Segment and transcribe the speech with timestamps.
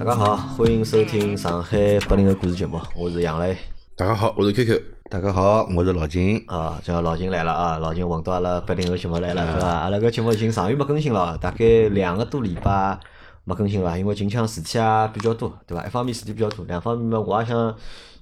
[0.00, 3.54] 大家好，欢迎收听上海八零后故事节目，我是杨磊。
[3.94, 4.80] 大家好，我是 QQ。
[5.10, 6.42] 大家好，我是老金。
[6.46, 9.68] 啊，叫老金来了啊，老金混到阿拉八零后节目来了，是吧？
[9.68, 12.98] 阿拉个节目已经上月没更新了，大概两个多礼拜
[13.44, 15.84] 没更新了，因为近腔事体啊比较多，对伐？
[15.84, 17.76] 一方面事体比较多，两方面嘛，我也想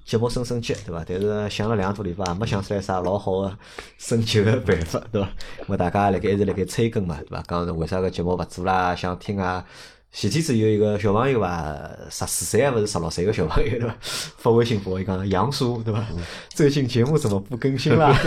[0.05, 1.05] 节目升升级，对伐？
[1.07, 3.57] 但是想了两个多礼拜，没想出来啥老好的
[3.99, 5.29] 升级个办法，对伐？
[5.69, 7.41] 咾大家辣盖一直辣盖催更嘛，对伐？
[7.47, 8.97] 讲为啥个节目勿做啦？
[8.97, 9.65] 想听啊？
[10.11, 13.95] 前天子有一个小朋友伐，十四岁还勿是十六岁个小朋友对伐？
[14.39, 16.05] 发微信给我，伊讲杨叔对伐？
[16.49, 18.19] 最近节目怎么不更新啦？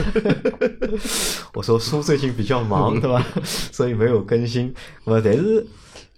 [1.53, 3.25] 我说叔最近比较忙对伐？
[3.44, 4.73] 所以没有更新。
[5.05, 5.66] 咾但是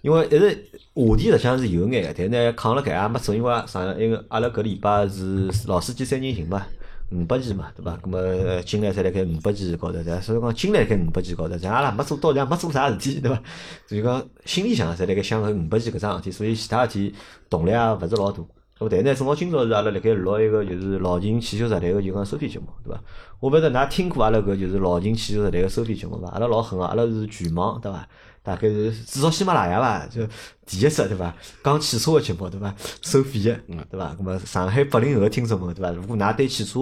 [0.02, 0.64] 因为一直
[0.94, 6.64] 话题实际上是有眼个，但呢扛了搿也没做，因为上因为阿拉搿礼拜是老司机三人行嘛。
[7.10, 7.98] 五百期嘛，对伐？
[8.02, 10.20] 咁么进来侪辣盖五百期高头，对伐？
[10.20, 13.40] 所以讲进来辣盖五百期高头，咱阿拉没做到，现没做啥事体，对伐？
[13.86, 17.14] 所以讲心里想，侪辣盖想搿五百期搿桩事体，所以其他事体
[17.48, 18.42] 动力也勿是老大。
[18.76, 23.00] 咁但呢，正好今朝是阿拉辣盖录一个就是老秦汽修时代个就讲收费节目，对伐？
[23.38, 26.28] 我勿晓得㑚听过阿拉搿就是老秦汽修时代个收费节目伐？
[26.30, 28.08] 阿拉老狠个，阿拉是全网，对伐？
[28.44, 30.20] 大概是至少喜马拉雅吧，就
[30.66, 31.34] 第一只对伐？
[31.64, 32.74] 讲汽车个节目对伐？
[33.00, 33.58] 收费个，
[33.90, 34.14] 对伐？
[34.18, 35.90] 那么上海八零后个听众们对伐？
[35.90, 36.80] 如果㑚对汽车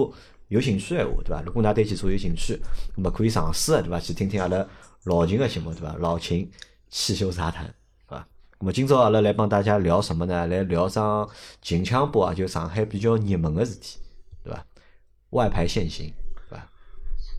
[0.49, 1.41] 有兴趣闲话对伐？
[1.41, 2.61] 如果㑚对汽车有兴趣，
[2.97, 3.97] 那么可以尝试对伐？
[3.97, 4.67] 去听听阿拉
[5.05, 5.95] 老秦个节目对伐？
[5.99, 6.51] 老秦
[6.89, 7.63] 汽修杂谈，
[8.09, 8.27] 对伐？
[8.59, 10.45] 咁么今朝阿拉来帮大家聊什么呢？
[10.47, 11.25] 来聊桩
[11.61, 13.99] 近腔波啊，就上海比较热门个事体，
[14.43, 14.65] 对伐？
[15.29, 16.13] 外牌限行？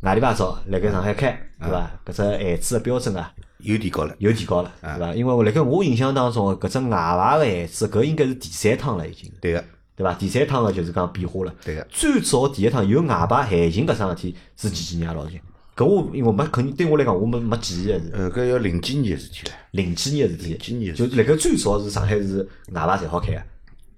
[0.05, 1.91] 外里牌照辣盖上海开，对伐？
[2.05, 5.15] 搿只限制个标准啊，又提高了，又提高了，对伐？
[5.15, 9.33] 因为我辣盖我印象当中，搿只外牌个限制，搿应该是第三趟了已经。
[9.41, 9.65] 对个，
[9.97, 10.13] 对伐？
[10.13, 11.55] 第三趟个就是讲变化了。
[11.65, 11.87] 对个。
[11.91, 15.15] 最早第一趟有外牌限行搿桩事体是几几年啊？
[15.15, 15.41] 老秦，
[15.75, 18.11] 搿我因为没肯定对我来讲我没没记忆个是。
[18.13, 19.55] 呃，搿要零几年个事体了。
[19.71, 20.51] 零几年个事体。
[20.51, 23.43] 零几年就辣盖最早是上海是外牌侪好开个，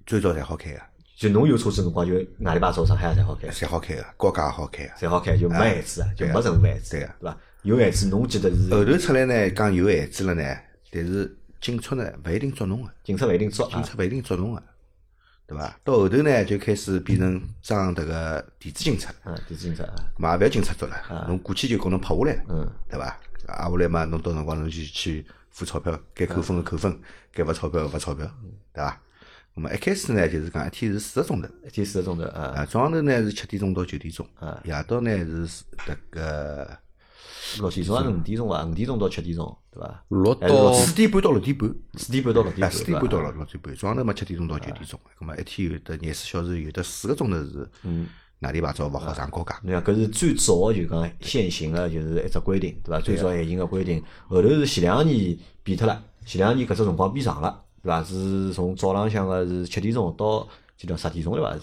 [0.06, 0.80] 最早才好开个，
[1.16, 4.92] 就侬有车子辰光就外里牌照上海也侪好开，侪好开个，高价也好开个。
[4.94, 7.38] 侪好开就没限制个，就没任何限制，对个对伐？
[7.62, 10.44] 有限制侬记得是后头出来呢，讲有限制了呢，
[10.92, 13.72] 但是警察呢勿一定捉侬个，警察勿一定捉啊。
[13.72, 14.62] 警察勿一定捉侬个，
[15.46, 15.80] 对伐？
[15.82, 23.18] 到后头呢就开始变成装迭个电子警察，嗯，电子警察啊，嘛也勿要警察捉了，侬过去就告侬拍下来了，嗯，对伐？
[23.46, 26.94] 挨下来嘛，侬到辰光侬就去付钞票，该扣分个扣分，
[27.32, 28.30] 该罚钞票个罚钞票，
[28.74, 29.00] 对伐？
[29.58, 34.60] 那么一开始呢，就是讲一天是四个钟头，一天四个钟头啊，啊，早上头呢是七点钟到九点钟，啊。
[34.66, 36.78] 夜到呢是迭个
[37.58, 38.64] 六点钟还是五点钟伐？
[38.66, 40.04] 五点钟到七点钟，对伐？
[40.10, 47.66] 六到四点半到六点半，四点半到六点啊，半，四点半到六六点半，早上头嘛七点钟到九点钟，咁么一天有得廿四小时有的四个钟头是
[48.40, 53.00] 外地牌照勿好上高架，侬讲搿是最早就讲现行个，就是一只规定，对伐？
[53.00, 58.02] 最早现行个规定，后头是前两年变脱了，前两年搿只辰光变长了，对伐？
[58.02, 61.52] 是从早浪向个是七点钟到记得十点钟对伐？
[61.54, 61.60] 是，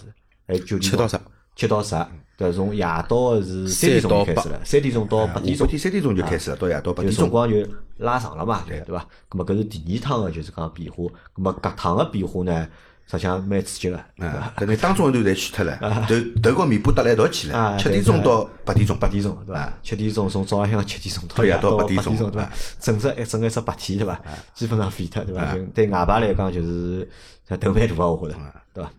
[0.48, 1.20] 还有九点钟七到十，
[1.54, 2.06] 七到十，
[2.38, 7.56] 对，从夜到个是三点钟就开始了，三点钟到八点钟三点钟就开始了，到夜到八点钟，辰光就
[7.98, 9.06] 拉长了嘛，对伐？
[9.30, 12.66] 咁么搿是第二趟个就是讲变化，咁么搿趟个变化呢，
[13.06, 14.36] 实际上蛮刺激个，对伐？
[14.36, 15.78] 啊，搿呢当中一段侪去脱了，
[16.08, 19.72] 头头和尾巴搭辣一道去啊了，七点钟到八点钟，八点钟对伐？
[19.82, 22.50] 七点钟从早浪向七点钟到夜夜到到八点钟对伐？
[22.80, 24.20] 整只一整个一只白天对伐？
[24.54, 25.56] 基本上废脱对伐？
[25.74, 27.08] 对外牌来讲就是
[27.60, 28.40] 头蛮大啊我觉着，
[28.72, 28.90] 对伐？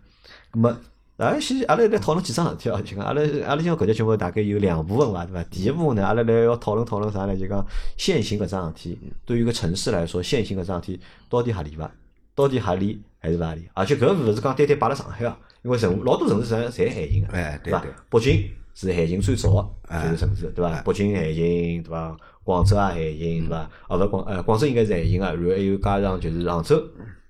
[0.52, 0.76] 咁么。
[1.18, 5.42] 阿拉先，阿拉来讨论几桩事体哦，就讲阿拉阿拉今搿节节目大概有两部分伐，对伐？
[5.50, 7.34] 第一部分呢，阿拉来要讨论讨论啥呢？
[7.34, 7.64] 就讲
[7.96, 11.00] 限行搿桩事体，对于一个城市来说，限行搿桩事体
[11.30, 11.90] 到底合理伐？
[12.34, 13.68] 到底合理还是勿合理？
[13.74, 17.92] 而且搿勿是讲单单摆辣上海啊，因为城老多城市实际上侪限行个，对伐哎对对？
[18.08, 20.80] 北京是限行最早个就是城市，对伐？
[20.82, 22.16] 北京限行，对伐？
[22.44, 23.70] 广州也限行，对伐？
[23.88, 26.80] 哦，勿广呃广州应该是限行个，然后还有加上就是杭州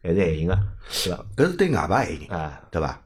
[0.03, 0.59] 还是限行个，
[1.05, 1.27] 对伐？
[1.37, 3.03] 搿是对外牌限行，啊对伐？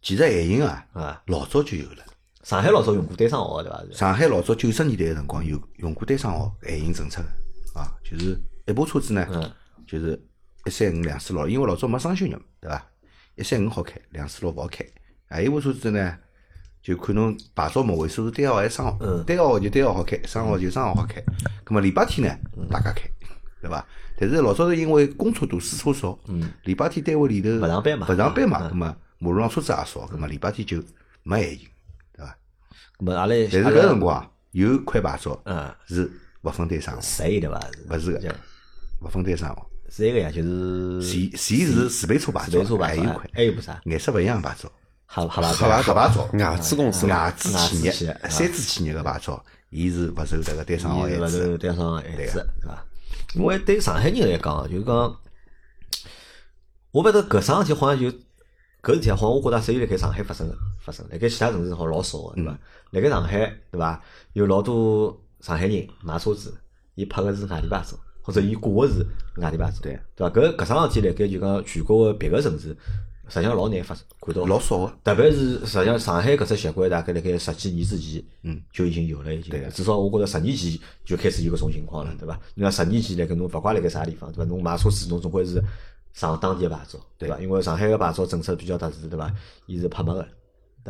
[0.00, 2.04] 其实限行啊，啊，老早就有了。
[2.42, 3.78] 上海老早用过单双号个，对伐？
[3.92, 7.20] 上海老早九十年代个辰光有用过单双号限行政策
[7.74, 9.50] 个，啊，就是一部车子呢，嗯
[9.86, 10.18] 就是
[10.66, 12.86] 一三五两四六，因为老早没双休日嘛，对伐？
[13.36, 14.84] 一三五好开，两四六勿好开。
[15.28, 16.18] 还有一部车子呢，
[16.82, 21.22] 就看侬牌照末尾数是单号还是双号，嗯单号就单号好开，双号就双号好开。
[21.64, 23.08] 咁么礼拜天呢，嗯大家开，
[23.60, 23.86] 对伐？
[24.18, 26.18] 但是老早是因为公车多，私车少，
[26.64, 30.82] 礼拜天单位里头勿上班嘛勿上班嘛，咁么马路上车子也少，咁么礼拜天就
[31.22, 31.68] 没限行，
[32.12, 32.36] 对伐？
[32.98, 36.10] 咁么阿拉但是搿辰光啊有块牌照嗯，是
[36.42, 37.00] 勿分单双号？
[37.00, 38.34] 勿是个，
[39.00, 39.69] 勿分单双号。
[39.90, 43.80] 是一个呀，就是前前是自备车牌照还有一块还有部啥？
[43.84, 44.70] 颜色勿一样的牌照，
[45.04, 51.44] 哈哈巴黑牌黑牌照，外资公司外资企业外资企业、三资企业个牌照，伊是勿受迭个单双号伊是勿限制。
[51.44, 52.16] 是单双限制，
[52.60, 52.86] 对伐？
[53.34, 54.94] 因为对上海人来讲，就是讲
[56.92, 58.08] 我勿得搿桩事体好像就
[58.82, 62.58] 搿事体好像我觉着只有辣盖上海发生个发生，辣盖其他城市好像老少个，对伐？
[62.90, 63.38] 辣盖上海
[63.70, 64.00] 对伐？
[64.34, 66.56] 有老多上海人买车子，
[66.94, 69.06] 伊拍个是外地牌照，或者伊挂个是
[69.36, 70.34] 外地牌照，对对伐？
[70.34, 72.76] 搿搿桩事体辣盖就讲全国个别个城市，
[73.28, 74.44] 实际上老难发生看到。
[74.44, 74.92] 老少个。
[75.04, 79.68] 特别是实际上上海搿只习惯，大概辣盖十几年之前，嗯，就已经有了，已经对。
[79.70, 82.38] 至少我觉着十年前就开始有搿种情况了，对伐？
[82.54, 84.44] 你看十年前辣盖侬勿怪辣盖啥地方，对伐？
[84.44, 85.62] 侬买车子侬总归是
[86.12, 87.38] 上当地个牌照，对伐？
[87.38, 89.32] 因为上海个牌照政策比较特殊，对伐？
[89.66, 90.26] 伊是拍卖个，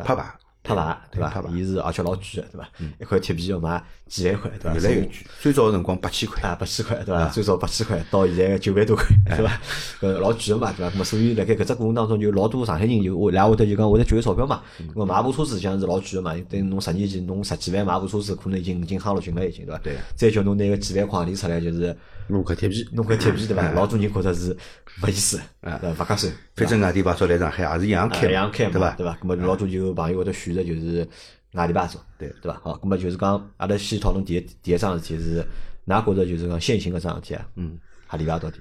[0.03, 2.69] 拍牌，拍牌，对伐伊是而且老贵个，对伐？
[3.01, 4.75] 一块铁皮要卖几万块，对伐？
[4.75, 5.11] 越来越贵。
[5.41, 7.29] 最早个辰光八千块，啊，八千块对伐？
[7.29, 9.61] 最早八千块，到现在九万多块，对伐？
[10.01, 10.95] 呃，老贵个嘛，对伐？
[10.95, 14.63] 咁么所以辣盖搿只过程当中，就老多上海人就会来会得就讲我得节约钞票嘛。
[14.95, 19.81] 我买部车子实际上是老贵个嘛，等于侬十年前侬十几万买部车子，可能已经已经夯了群了，已经对伐？
[19.83, 19.97] 对。
[20.15, 21.97] 再叫侬拿个几万块钿出来，就是
[22.31, 23.71] 弄块铁皮，弄块铁皮对伐？
[23.73, 24.57] 老多人觉着是
[25.03, 26.05] 没意思，对伐？
[26.05, 26.33] 勿合算。
[26.55, 28.91] 反正外地牌照来上海也是一样开，一样开嘛，对伐？
[28.97, 29.19] 对伐？
[29.23, 31.07] 那么老多就朋友会得选择就是
[31.53, 32.61] 外地牌照，对对伐？
[32.63, 35.45] 好，那么就是讲，阿拉先讨论第一第一桩事体是，
[35.87, 38.39] 㑚觉着就是讲现行搿桩事体啊，嗯，合理伐？
[38.39, 38.61] 到底？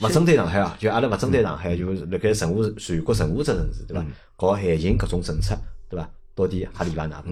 [0.00, 4.04] 勿针对上海啊，就阿拉勿针对上海，就是辣盖任何全国任何只城市，对伐？
[4.36, 5.56] 搞限行搿种政策，
[5.88, 6.08] 对伐？
[6.34, 7.06] 到底合理伐？
[7.06, 7.24] 㑚觉着？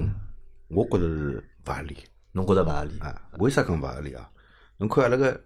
[0.69, 1.97] 我觉着是勿合理
[2.33, 2.99] 侬觉着勿合理？
[3.01, 3.21] 啊。
[3.39, 4.29] 为啥讲勿合理啊？
[4.81, 5.39] 侬看阿拉个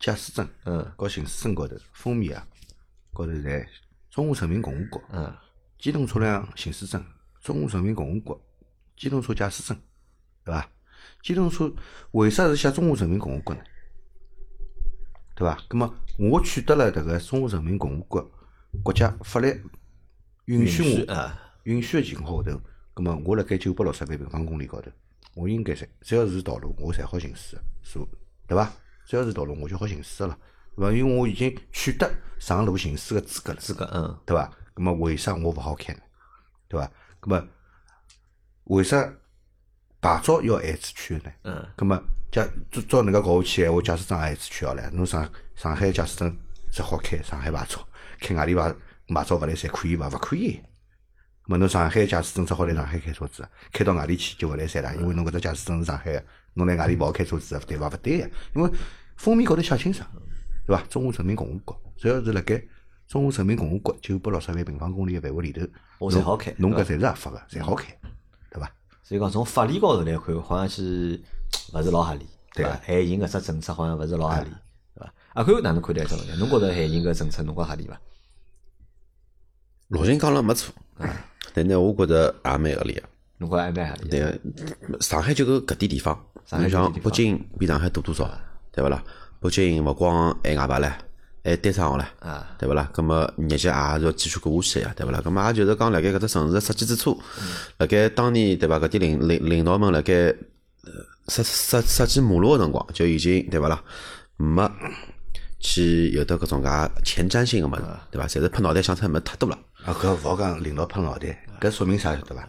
[0.00, 2.48] 驾驶证嗯和行驶证高头封面啊，
[3.12, 3.66] 高头侪
[4.10, 5.36] 中华人民共和国嗯
[5.78, 7.04] 机动车辆行驶证、
[7.42, 8.42] 中华人民共和国
[8.96, 9.78] 机动车驾驶证，
[10.42, 10.66] 对伐？
[11.22, 11.70] 机动车
[12.12, 13.60] 为啥是写中华人民共和国呢？
[15.34, 15.62] 对伐？
[15.68, 18.32] 葛么我取得了迭个中华人民共和国
[18.82, 19.62] 国家法律
[20.46, 22.60] 允许我啊，允许个情况下头，
[22.94, 24.90] 葛么我辣盖九百六十万平方公里高头，
[25.34, 28.08] 我应该侪只要是道路，我侪好行驶个，所
[28.46, 28.70] 对伐？
[29.06, 30.38] 只要是道路，我就好行驶了，
[30.76, 30.92] 对伐？
[30.92, 34.50] 因为我已经取得上路行驶个资格了，资格嗯对伐？
[34.76, 36.00] 那么为啥我勿好开呢？
[36.68, 36.90] 对伐？
[37.22, 37.48] 那么
[38.64, 39.12] 为啥
[40.00, 41.34] 牌照要限制区个呢？
[41.44, 42.02] 嗯那么
[42.32, 44.90] 假照照能介搞下去闲话，驾驶证也限制区好唻。
[44.90, 46.36] 侬上上海驾驶证
[46.72, 47.86] 只好开上海牌照，
[48.20, 48.74] 开外地牌
[49.08, 50.08] 牌照勿来三可以伐？
[50.08, 50.60] 勿可以。
[51.46, 57.88] 咁么侬上海驾驶证只好来上海开车子，开到外地去就勿来三了，因为侬搿只驾驶证是上海个，侬来外地勿好开车子，对伐？
[57.88, 58.70] 勿对个，因为
[59.16, 60.08] 封面高头写清爽，
[60.66, 60.82] 对伐？
[60.88, 62.62] 中华人民共和国，只要是辣盖
[63.06, 65.66] 中华人民共和国九百六十万平方公里个范围里头，
[65.98, 67.96] 我侪好开侬搿侪是合法个，侪好开，
[68.50, 68.70] 对伐？
[69.02, 71.20] 所以讲从法理高头来看，好像是
[71.72, 73.04] 勿是老合理，对伐对？
[73.04, 74.50] 限行搿只政策好像勿是老合理，
[74.94, 75.12] 对伐？
[75.34, 76.36] 阿宽哪能看待这问题？
[76.38, 78.00] 侬觉着限行搿政策侬觉合理伐？
[79.88, 80.74] 老秦讲了没错，
[81.52, 83.02] 但呢，我觉着也蛮合理个。
[83.38, 84.08] 侬觉着还蛮合理的？
[84.10, 84.20] 对
[84.88, 88.30] 个，上海就搿搿点地方，上海你像北京比上海大多少，
[88.72, 89.02] 对勿啦？
[89.40, 90.92] 北京勿光还外牌唻，
[91.44, 92.88] 还单双号唻，啊，对勿啦？
[92.92, 95.20] 葛么日脚也是要继续过下去呀，对勿啦？
[95.22, 97.20] 葛么也就是讲，辣盖搿只城市的设计之初，
[97.78, 98.78] 辣盖当年对伐？
[98.78, 100.92] 搿点领领领导们辣盖呃
[101.28, 103.82] 设设设计马路个辰光，就已经对勿啦？
[104.36, 104.70] 没
[105.60, 106.68] 去有得搿种介
[107.02, 108.26] 前瞻性个物事，对伐？
[108.28, 109.58] 侪是拍脑袋想出来物事太多了。
[109.84, 112.46] 啊，搿勿好讲领导拍脑袋，搿说明啥晓得伐？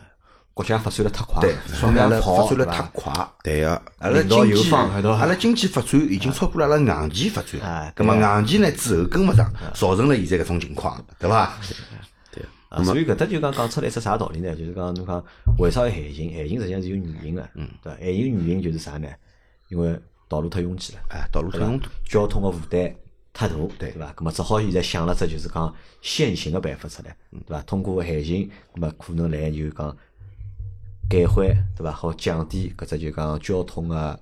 [0.55, 3.13] 国家发展了太快，对，说明阿拉跑发展了太快。
[3.43, 3.69] 对个，
[3.99, 11.53] 阿拉领导有经济，方阿拉经济发展已经超过了阿拉硬件发哎展，葛么硬件呢之后跟勿上，造成了现在搿种情况，对伐？
[12.69, 14.55] 啊，所以搿搭就讲讲出来一只啥道理呢？
[14.55, 15.21] 就是讲侬讲
[15.59, 16.33] 为啥要限行？
[16.33, 17.99] 限行实际上是有原因个，嗯，对伐？
[17.99, 19.09] 限行原因就是啥呢？
[19.67, 22.95] 因为道路太拥挤了，哎，道路太拥堵，交通个负担
[23.33, 24.13] 太大，对伐？
[24.13, 27.61] 咁么只好现在想了只就是讲限行个办法出来，对伐？
[27.63, 29.95] 通过限行，咁么可能来就讲
[31.09, 31.91] 改缓，对伐？
[31.91, 34.19] 好降低搿只就讲交通个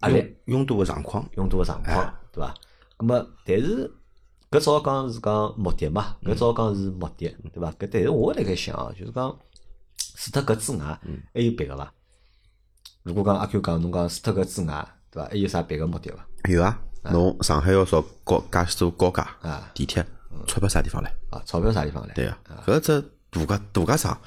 [0.00, 0.36] 压力。
[0.46, 1.28] 拥堵个状况。
[1.36, 2.54] 拥堵个状况，对伐？
[2.98, 3.90] 咁么，但是
[4.50, 7.70] 搿只好讲是讲目的嘛，搿只好讲是目的，对伐？
[7.72, 9.38] 搿但是我辣盖想哦，就是讲
[10.16, 11.00] 除脱搿之外，
[11.34, 11.92] 还有别个伐？
[13.04, 15.28] 如果讲阿 Q 讲侬讲除脱搿之外，对伐？
[15.28, 16.26] 还有啥别个目的伐？
[16.50, 20.04] 有啊，侬上海要造高介许多高架啊、地铁，
[20.46, 21.14] 钞票啥地方来？
[21.30, 22.14] 啊，钞票啥地方来？
[22.14, 24.18] 对啊，搿只度假度假商，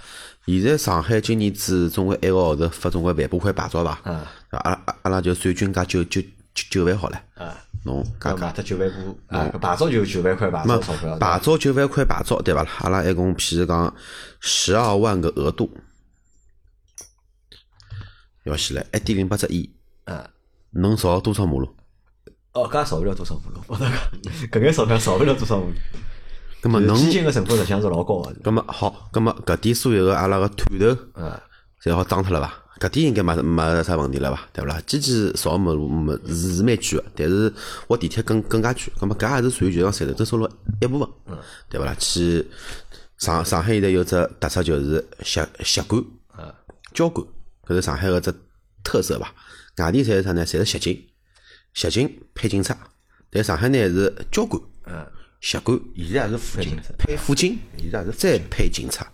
[0.45, 3.99] 现在上海今年子总归一个号头发总归万把块牌照吧？
[4.03, 6.21] 啊对伐阿拉阿拉就算均价九九
[6.53, 12.69] 九九万好了，啊，侬加加搿买脱九万部啊，搿牌照就九万块牌照钞票，牌照九万块牌照对伐啦？
[12.79, 13.95] 阿拉一共譬如讲
[14.39, 15.71] 十二万个额度，
[18.43, 19.69] 要起来一点零八只亿，
[20.05, 20.29] 啊。
[20.73, 21.67] 能造多少马路？
[22.53, 23.91] 哦，搿也少勿了多少马路，我讲
[24.49, 25.73] 搿眼钞票造勿了多少马路。
[26.61, 31.39] 葛么能，基金个成本实际上是老高个，葛么好，葛么搿点所有个阿拉个探头，嗯，
[31.83, 32.53] 侪好装脱了伐？
[32.87, 34.41] 搿点应该没没啥问题了伐？
[34.53, 34.81] 对勿啦？
[34.85, 37.53] 机器少没没是是蛮贵个，但是
[37.87, 38.83] 挖地铁更更加贵。
[38.99, 40.49] 葛末搿也是属于就讲赚头收入
[40.81, 41.37] 一部分，
[41.69, 41.95] 对勿啦？
[41.99, 42.47] 去
[43.17, 46.03] 上上海现在有只特色就是吸吸管、
[46.93, 47.25] 胶管，
[47.67, 48.33] 搿是上海个只
[48.83, 49.33] 特色伐？
[49.77, 50.45] 外地侪是啥呢？
[50.45, 51.07] 侪是吸金，
[51.73, 52.77] 吸金配警察，
[53.31, 54.61] 但上海呢是交管、
[55.41, 59.11] 吸管，现在还是辅警，配辅警，现在还是再配警察。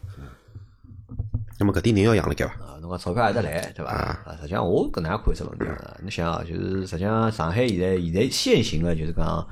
[1.57, 2.53] 那么搿点人要养了该伐？
[2.63, 3.91] 啊，侬讲钞票还得来，对伐？
[3.91, 9.47] 啊，实际上我搿能样看只问题啊，侬想啊，就是实际上上海现在现在现行个就是讲，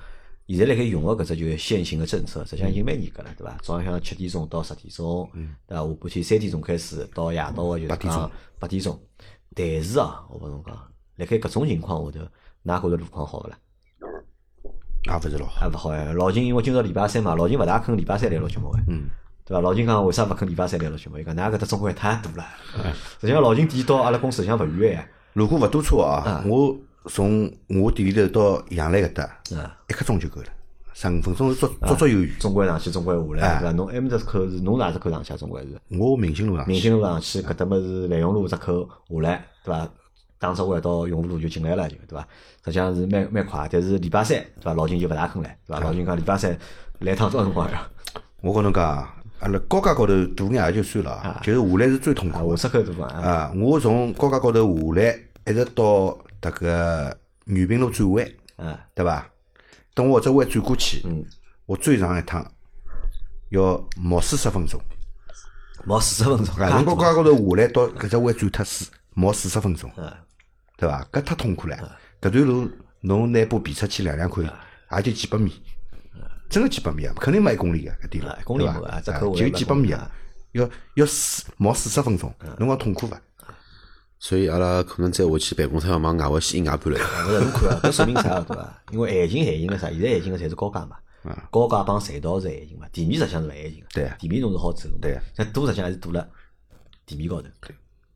[0.48, 3.58] 现在辣盖用个搿只就是现行个政策，实际上已经蛮严格了，对伐？
[3.64, 5.28] 早浪向七点钟到十点钟，
[5.66, 5.82] 对伐？
[5.82, 9.00] 下半天三点钟开始到夜到个就是讲八点钟。
[9.56, 10.76] 但是啊，我帮侬讲，
[11.16, 12.28] 辣盖搿种情况下头，
[12.66, 13.58] 㑚觉着路况好勿啦？
[15.06, 15.54] 也勿是老好。
[15.60, 19.04] 还勿好哎，老秦因为今朝礼拜三嘛，老秦勿大肯礼拜三来录节目个，嗯，
[19.46, 19.62] 对伐？
[19.62, 21.18] 老秦讲为啥勿肯礼拜三来录节目？
[21.18, 22.46] 伊讲㑚搿搭中国太大了。
[23.22, 26.76] 实际上老秦店到阿拉公司里向勿远哎，如果勿堵车啊，我
[27.08, 29.24] 从我店里头到杨澜搿搭，
[29.56, 30.48] 啊，一刻钟就够了，
[30.94, 32.34] 十五分钟是足足足有余。
[32.40, 33.72] 中关上去，中关下来，对伐？
[33.74, 35.38] 侬埃面搭口是侬哪只口上去啊？
[35.38, 39.88] 中关是我明星路上去，明星路上去，搿搭么是万荣路只口下来，对伐？
[40.46, 42.28] 打只弯到永福路就进来了，就对伐？
[42.66, 44.74] 实际上是蛮蛮快，但是礼拜三对伐？
[44.74, 45.80] 老金就勿大肯来，对伐？
[45.80, 46.58] 老金讲礼拜三
[47.00, 47.88] 来趟多少辰光呀？
[48.42, 48.86] 我跟侬讲，
[49.40, 53.08] 阿拉高架高头堵眼也就算了啊，就是下来是最痛啊，苦下出口对伐？
[53.08, 53.52] 的啊！
[53.56, 58.26] 我从高架高头下来，一直到迭个原平路转弯，
[58.58, 59.28] 啊，对伐？
[59.94, 61.26] 等我这弯转过去，嗯，
[61.66, 62.46] 我最长一趟
[63.50, 64.80] 要冒四十分钟。
[65.86, 70.12] 毛四十分钟，啊，从高架高头下来到搿只弯转脱四，冒四十分钟，嗯
[70.78, 71.08] 对伐？
[71.12, 71.78] 搿太痛苦了。
[72.22, 72.70] 搿段路
[73.02, 74.44] 侬拿部皮出去量量看，
[74.98, 75.52] 也就几百米，
[76.50, 80.10] 真个几百米啊，肯定没一公里个搿点路公里对伐没啊就几百米啊
[80.54, 83.22] 要要四冒四十分钟，侬讲痛苦伐？
[84.18, 87.00] 所以阿拉可能再下去办公室要往外围西外搬了。
[87.00, 88.46] 勿是侬看啊，搿说明啥啊？
[88.48, 88.84] 对伐？
[88.92, 89.90] 因为限行限行个啥？
[89.90, 90.98] 现在限行个侪是高架嘛，
[91.52, 93.88] 高架帮隧道是限行嘛，地面实际上是勿限行个。
[93.94, 94.90] 对啊地面侬是好走。
[95.02, 96.28] 对啊但堵实际上还是堵了
[97.06, 97.76] 地面高头，对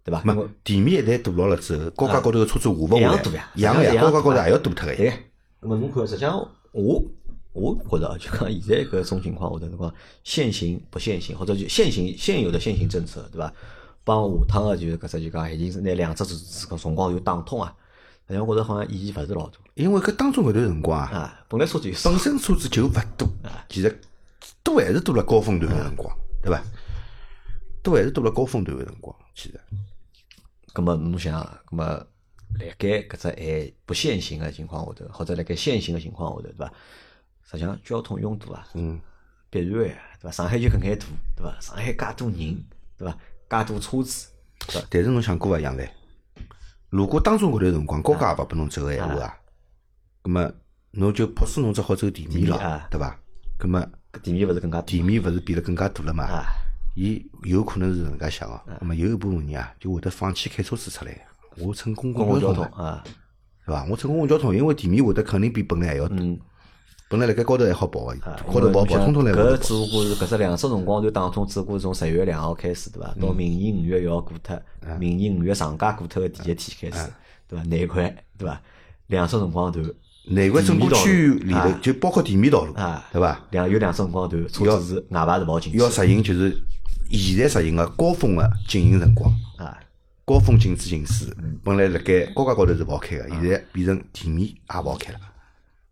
[0.09, 0.21] 伐？
[0.23, 4.97] 因为没地面一旦堵牢了之后，高架高头个车子下勿下来一样堵呀，高架高头也要堵脱个呀。
[4.97, 5.13] 对，
[5.61, 6.37] 那么侬看，实际上
[6.71, 7.03] 我
[7.53, 13.53] 我觉着啊， 就讲现在搿种情况下头，侬讲限行不限行，或者就限行现有的限行政策，对伐？
[14.03, 17.73] 帮下趟个就是搿只就讲已经是拿两只字搿辰光有打通啊。
[18.27, 21.45] 实际上我觉着好像意义勿是老大因为搿当中搿段辰光啊，啊。
[21.47, 23.27] 本来车子本身车子就勿多，
[23.67, 24.01] 其实
[24.63, 26.63] 多还是多了高峰段个辰光，对伐？
[27.81, 29.59] 多还是多了高峰段个辰光，其实。
[30.73, 31.85] 咁么侬想，咁么
[32.59, 36.71] 辣盖搿只还不限行个情况下头，或者辣盖限行个情况下头，对伐？
[37.43, 38.99] 实际上交通拥堵啊，嗯，
[39.49, 40.31] 必然个呀，对伐？
[40.31, 41.57] 上海就搿眼大，对伐？
[41.59, 42.63] 上海介多人，
[42.97, 43.17] 对伐？
[43.49, 44.27] 介多车子，
[44.67, 44.87] 对伐？
[44.89, 45.89] 但是侬想过伐，杨澜？
[46.89, 49.37] 如果当中搿段辰光高架也勿拨侬走个闲话啊，
[50.21, 50.51] 葛么
[50.91, 53.19] 侬就迫使侬只好走地面了，对伐？
[53.57, 53.79] 葛么
[54.11, 56.25] 搿地面勿是更加地面勿是变得更加大了嘛？
[56.89, 56.95] 啊？
[56.95, 61.25] 伊有可能是搿能介想个，那么有一部分人啊，就会得放弃开车子出来，
[61.57, 62.65] 我乘公公共交交通。
[62.65, 63.03] 啊，
[63.65, 63.85] 对伐？
[63.89, 66.37] 我乘公共交通，因为地面会得肯定比本来还要大，嗯，
[67.09, 73.15] 本来辣盖高头还好跑个，啊高头跑跑，通通来搿只不过是搿只两只辰光段当中，只不过是从十月两号开始，对伐？
[73.21, 74.61] 到明年五月一号过脱，
[74.99, 77.09] 明年五月长假过脱个第一天开始，
[77.47, 77.65] 对伐？
[77.65, 78.61] 难怪，对伐？
[79.07, 79.83] 两只辰光段，
[80.27, 81.79] 内环整个区域里头啊。
[81.81, 83.39] 就包括地面道路啊，对伐？
[83.51, 86.55] 两有两只辰光段，车子是外排是跑进去要实行就是
[87.17, 89.77] 现在实行个高峰个经营辰光，啊。
[90.25, 95.19] 高峰禁止行驶，嗯本来辣盖高架高头是勿好开个，现在变成地面也勿好开了。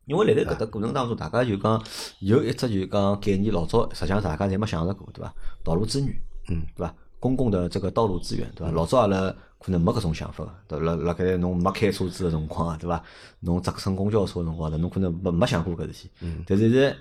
[0.06, 1.84] 因为辣盖搿搭过程当中，大家就讲
[2.20, 5.34] 有一只就讲概念，老早实际上大家侪没想着过，对伐？
[5.64, 6.16] 道路资源，
[6.50, 6.94] 嗯，对伐？
[7.20, 8.72] 公共的这个道路资源，对伐？
[8.72, 10.86] 老早阿拉可能没搿种想法个，对伐？
[10.86, 13.04] 辣辣盖侬没开车子个辰光啊，对伐？
[13.40, 16.12] 侬搭乘公交车个辰光头，侬可能没没想过搿事体。
[16.22, 16.44] 嗯。
[16.46, 16.96] 但是现在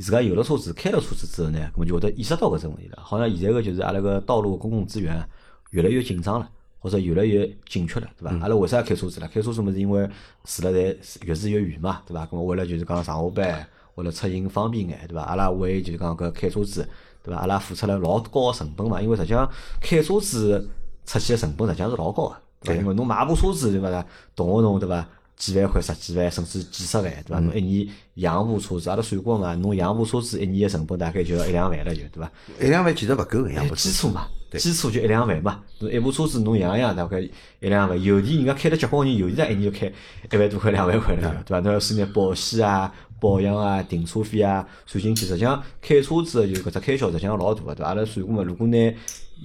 [0.00, 2.98] 自家有了车子，开了车子之后呢，搿么就会得意识到搿只问题了。
[3.02, 5.28] 好像现在个就是阿拉个道路公共资源啊
[5.70, 6.48] 越来越紧张了。
[6.82, 8.34] 或者越来越紧缺了，对伐？
[8.40, 9.28] 阿拉为啥要开车子了？
[9.28, 10.08] 开车子么是因为
[10.44, 10.78] 住了在
[11.26, 12.24] 越住越远嘛，对伐？
[12.24, 15.20] 咁么为了就是讲上下班，为了出行方便眼，对伐？
[15.24, 16.88] 阿拉为就是讲搿开车子，
[17.22, 17.40] 对伐？
[17.42, 19.46] 阿拉付出了老高个成本嘛，因为实际上
[19.78, 20.66] 开车子
[21.04, 22.80] 出去个成本实际上是老高个，对伐？
[22.80, 24.06] 因为侬买部车子对伐？
[24.34, 25.06] 动勿动对伐？
[25.40, 27.40] 几万块、十几万，甚至几十万，对伐？
[27.40, 32.30] 侬一年养部车子，阿拉算过嘛，侬养部车子一年个成本大概就要一两万了，就对伐？
[32.60, 33.66] 一两万其实勿够个，养。
[33.74, 34.28] 基础嘛，
[34.58, 35.62] 基础就一两万嘛。
[35.78, 37.30] 侬一部车子侬养一养，大概一
[37.70, 38.00] 两万。
[38.02, 39.86] 有的人家开了结棍个人，有的他一年就开
[40.30, 41.60] 一万多块、两万块了，对伐？
[41.60, 47.88] 侬要算眼保险啊、保养啊、停车费啊算进去，实际上开车子个就搿只开销实际上老大个，对伐？
[47.88, 48.94] 阿拉算过嘛，如果拿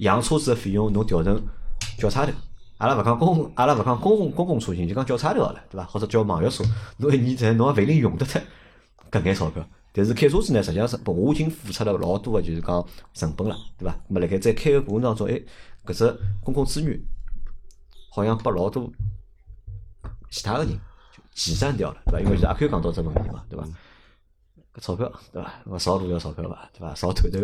[0.00, 1.40] 养车子个费用侬调成
[1.98, 2.32] 轿差头，
[2.78, 5.84] 阿拉勿讲公，阿拉勿讲公共公共出行，就讲叫差头好了，对伐？
[5.86, 6.62] 或者叫网约车，
[6.98, 8.40] 侬一年在侬也勿一定用得脱
[9.10, 9.66] 搿眼钞票。
[9.92, 13.96] 但是开车子呢，实际上是我已经付出了老多个，就是讲成本了，对伐？
[14.08, 15.40] 么辣盖在开个过程当中，哎，
[15.86, 17.00] 搿只公共资源
[18.10, 18.90] 好像拨老多
[20.28, 22.20] 其他个人就挤占掉了，对伐？
[22.20, 23.66] 因为也可以讲到这问题嘛，对伐？
[24.76, 25.54] 搿钞票，对伐？
[25.64, 26.68] 我扫路要钞票伐？
[26.72, 26.94] 对伐？
[26.94, 27.38] 扫头头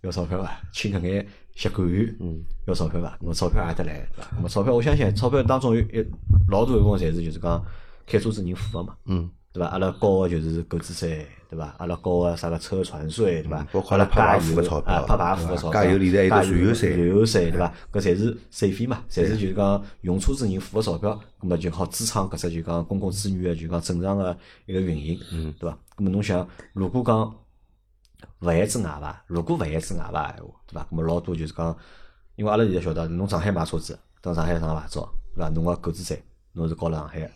[0.00, 0.60] 要钞票伐？
[0.72, 3.18] 请搿眼协管员，嗯，要钞票伐？
[3.20, 4.28] 我钞票也得来，对伐？
[4.42, 6.06] 我钞票，我相信钞票当中有一
[6.48, 7.62] 老多一部分侪是就是讲
[8.06, 9.68] 开车子人付个嘛，嗯，对伐？
[9.68, 11.74] 阿拉交个就是购置税，对伐？
[11.78, 13.66] 阿拉交个啥个车船税，对伐？
[13.72, 17.72] 包括阿拉加油付个钞票啊，拍牌付个钞票，加油里头还有燃油税燃油税，对伐？
[17.92, 25.76] 搿侪是税费嘛，侪是就是讲用车子人付个钞票，葛末就好支撑搿只就讲公共资源个就讲正常个一个运营，嗯，对伐？
[25.96, 27.34] 葛末侬想，如果讲
[28.40, 30.86] 勿限制外伐，如果勿限制外伐闲话，对伐？
[30.90, 31.76] 葛末老多就是讲，
[32.36, 35.48] 因为阿拉现在晓得，侬上海买车子，到上海上牌照，对伐？
[35.48, 37.30] 侬个购置税侬是交了上海个，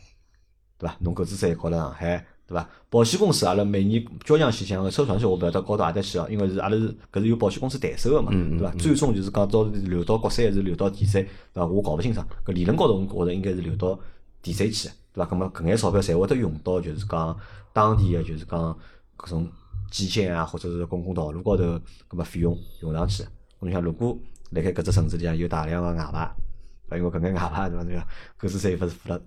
[0.79, 0.97] 对伐？
[1.01, 2.69] 侬购置税交了上海，对伐？
[2.91, 8.71] 保险公司阿拉每年交强险项个车船税我勿晓得交到何搭去哦，因为是阿拉是搿是由保险公司代收个嘛，对伐？
[8.73, 11.67] 最终就是讲到流到国税还是流到地税，对伐？
[11.67, 13.99] 我搞勿清爽，搿理论高头我觉着应该是流到
[14.43, 15.31] 地税去个，对伐？
[15.31, 17.37] 葛末搿眼钞票侪会得用到就是讲
[17.73, 18.79] 当地个就是讲
[19.17, 19.49] 搿种
[19.91, 21.63] 基建啊，或者是公共道路高头
[22.09, 23.25] 搿么费用用上去。
[23.61, 24.17] 侬想，如果
[24.51, 26.35] 辣盖搿只城市里向有大量个外
[26.91, 27.85] 牌，因为搿眼外牌对伐？
[27.85, 28.07] 对伐？
[28.37, 29.21] 购置税勿是付了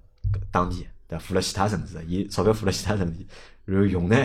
[0.52, 1.26] 当地，对伐？
[1.26, 3.26] 付了其他城市的，伊钞票付了其他城市，
[3.66, 4.16] 然后用呢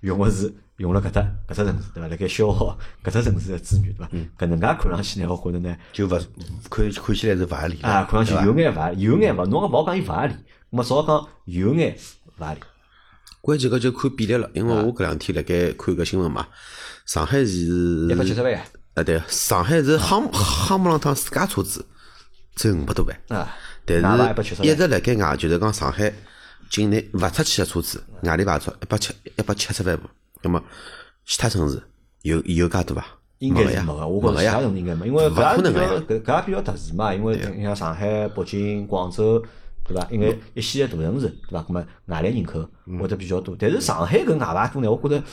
[0.00, 2.08] 用个是用了搿搭搿只城市，对伐？
[2.08, 4.10] 辣盖消耗搿只城市个资源，对伐？
[4.38, 10.34] 搿能介看上去呢，我觉着呢，就勿看看起来是勿合理的啊，看上去有眼勿合理，有眼勿，侬也勿好讲伊勿合理，
[10.70, 11.96] 那么少讲有眼
[12.38, 12.60] 勿合理。
[13.40, 16.46] 关键搿就看比例了，因为我搿两天辣盖看搿新闻嘛，
[17.06, 18.62] 上海市一百七十万啊
[18.94, 21.86] 啊对，上海市夯夯木浪趟自家车子
[22.54, 23.56] 只有五百多万，啊，
[23.88, 26.12] 但是一直辣盖外，就是讲上海
[26.70, 30.08] 境内勿出去个车子，外地牌照一百七一百七十万部，
[30.42, 30.62] 那么
[31.24, 31.82] 其他城市
[32.22, 33.04] 有有介多伐？
[33.38, 39.42] 应该是没个，我觉着其他城市应该没，因为勿搿也搿搿也比较特殊嘛，因为你像上海、北京、广州，
[39.88, 40.06] 对伐？
[40.10, 41.62] 因为一线个大城市，对伐？
[41.62, 42.64] 葛末外来人口
[43.00, 45.24] 会得比较多，但是上海搿外牌多呢，我觉着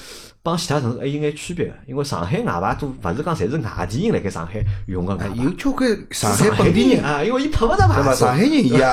[0.41, 1.65] 帮其他城市还有眼区别。
[1.67, 8.11] 个，因为上海外牌多，勿是讲侪是外地人辣盖上海用个，有交关上海本地人，啊，因为伊拍勿着牌对伐？
[8.11, 8.85] 照上海人伊也也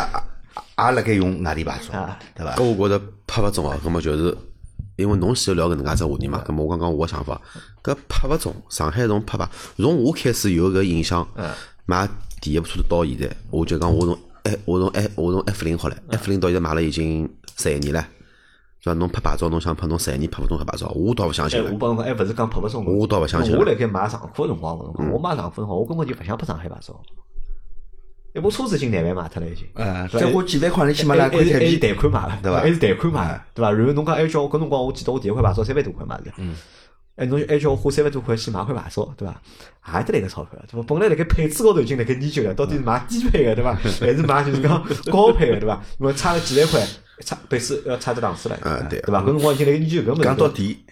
[0.77, 2.55] 辣盖用外地牌照啊，对伐？
[2.57, 4.37] 搿我觉着拍勿中哦，葛么就是
[4.96, 7.40] 因为侬先聊搿能介只话题嘛，葛么我刚刚我个想法，
[7.83, 11.27] 搿拍勿中，上海从拍牌，从我开始有搿印象，
[11.87, 12.09] 买
[12.40, 18.05] 第一部车子到现在，我就讲我从 F 我从 F 我从 F 零好了，F 零到现在买了已经十一年了，
[18.83, 18.98] 对伐？
[18.98, 21.78] 侬拍牌照，侬想拍侬十一年拍勿中搿牌照，我倒勿相信我。
[21.78, 22.85] 帮侬讲，还勿是讲拍勿中。
[22.85, 24.78] 我倒勿相信了我辣盖买上库个辰光，
[25.12, 27.00] 我买上库辰光，我根本就勿想拍上海牌照。
[28.35, 29.66] 一部车子已经廿万买脱了，已经。
[29.74, 33.70] 呃，对再花几万块钿去买还两块台还是币，贷款买了，对伐还是贷款买的，对伐？
[33.70, 36.33] 然后侬讲还叫我搿辰光，我记得我第一块牌照三万多块买的。
[36.38, 36.57] 嗯。
[37.22, 39.40] 哎，侬还叫我花三万多块钱买块牌照，对伐？
[39.98, 40.87] 也得来个钞票，对伐？
[40.88, 43.74] 本来辣盖配置高头已经辣盖研究了，到底是买低配个，对伐？
[44.00, 45.80] 还是买就是讲高配个，对伐？
[46.00, 46.85] 因为差了几万块，
[47.24, 49.20] 差配置要差只档次了，啊对对伐？
[49.22, 50.22] 搿辰光已经辣盖研究搿物事。
[50.22, 50.85] 讲到底，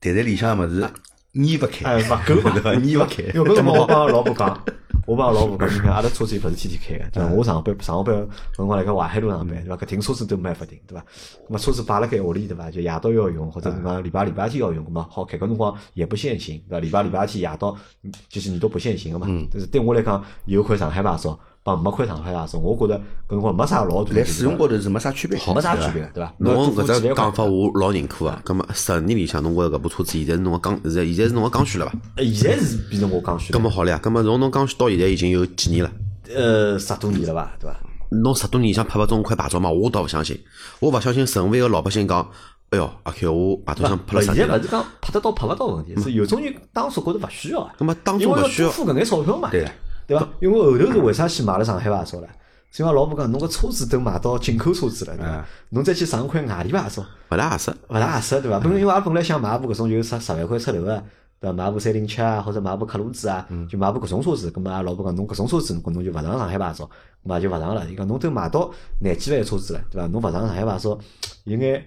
[0.00, 0.88] 袋袋里向个物事
[1.32, 2.74] 捏勿开，哎，勿够， 对伐？
[2.76, 4.64] 捏勿开，因为搿辰光我帮老婆讲，
[5.10, 7.32] 我帮老婆讲，你看阿拉车子又勿是天天开个，对伐？
[7.34, 9.76] 我上班上班搿辰光辣盖淮海路上班，对伐？
[9.76, 11.04] 搿停车子都没办法停，对伐？
[11.48, 12.70] 咾么车子摆辣盖屋里，对伐？
[12.70, 15.36] 就夜到要用，或者是讲礼拜礼拜天要用，咾么好开。
[15.36, 16.80] 搿辰光也不限行，对伐？
[16.80, 19.26] 礼拜礼拜天夜到，嗯就是你都不限行个嘛。
[19.50, 26.32] 但是对我来讲，有块上海牌照帮没块上海牌照，我觉得搿辰光没啥老大在使用高头是没啥区别，没啥区别，对伐？
[26.38, 28.40] 侬搿只讲法我老认可啊。
[28.44, 31.92] 葛么十年里向侬觉着搿部车子现在是侬个刚，现在现在是侬个刚需了伐？
[32.16, 35.92] 呃现在是变成我刚需了，葛么好了呀，葛么从侬刚需到现在已经有几年了？
[36.34, 37.76] 呃，十多年了伐，对伐？
[38.10, 39.70] 侬十多年里向拍勿中块牌照嘛？
[39.70, 40.40] 我倒勿相信，
[40.80, 42.26] 我勿相信任何一个老百姓讲，
[42.70, 47.74] 哎哟，阿 Q 我牌照想拍了十年了现在勿，是讲拍得到拍勿到问题，是有种人当初觉着勿需要啊。
[47.78, 49.68] 葛么当初勿需要多，付搿眼钞票嘛，对
[50.10, 50.28] 对伐？
[50.40, 52.28] 因为后头是为啥去买了上海牌照了？
[52.72, 55.44] 是因为老婆讲侬个车子都买到进口车子了，对伐？
[55.70, 57.70] 侬再去上块外地牌照，勿大合适。
[57.88, 58.58] 勿大合适，对伐？
[58.58, 61.02] 本来因为阿拉本来想买部搿种就是十十万块出头个，
[61.40, 61.52] 对伐？
[61.52, 64.50] 买部三零七啊，或者买部克鲁兹啊，就买部搿种车子。
[64.50, 67.88] 咁么阿拉老婆讲侬搿种车子，侬侬就勿上上海牌照，咁么也就勿上了。
[67.90, 68.70] 伊讲侬都买到
[69.00, 70.06] 廿几万个车子了，对伐？
[70.08, 70.98] 侬勿上上海牌照，
[71.44, 71.84] 有眼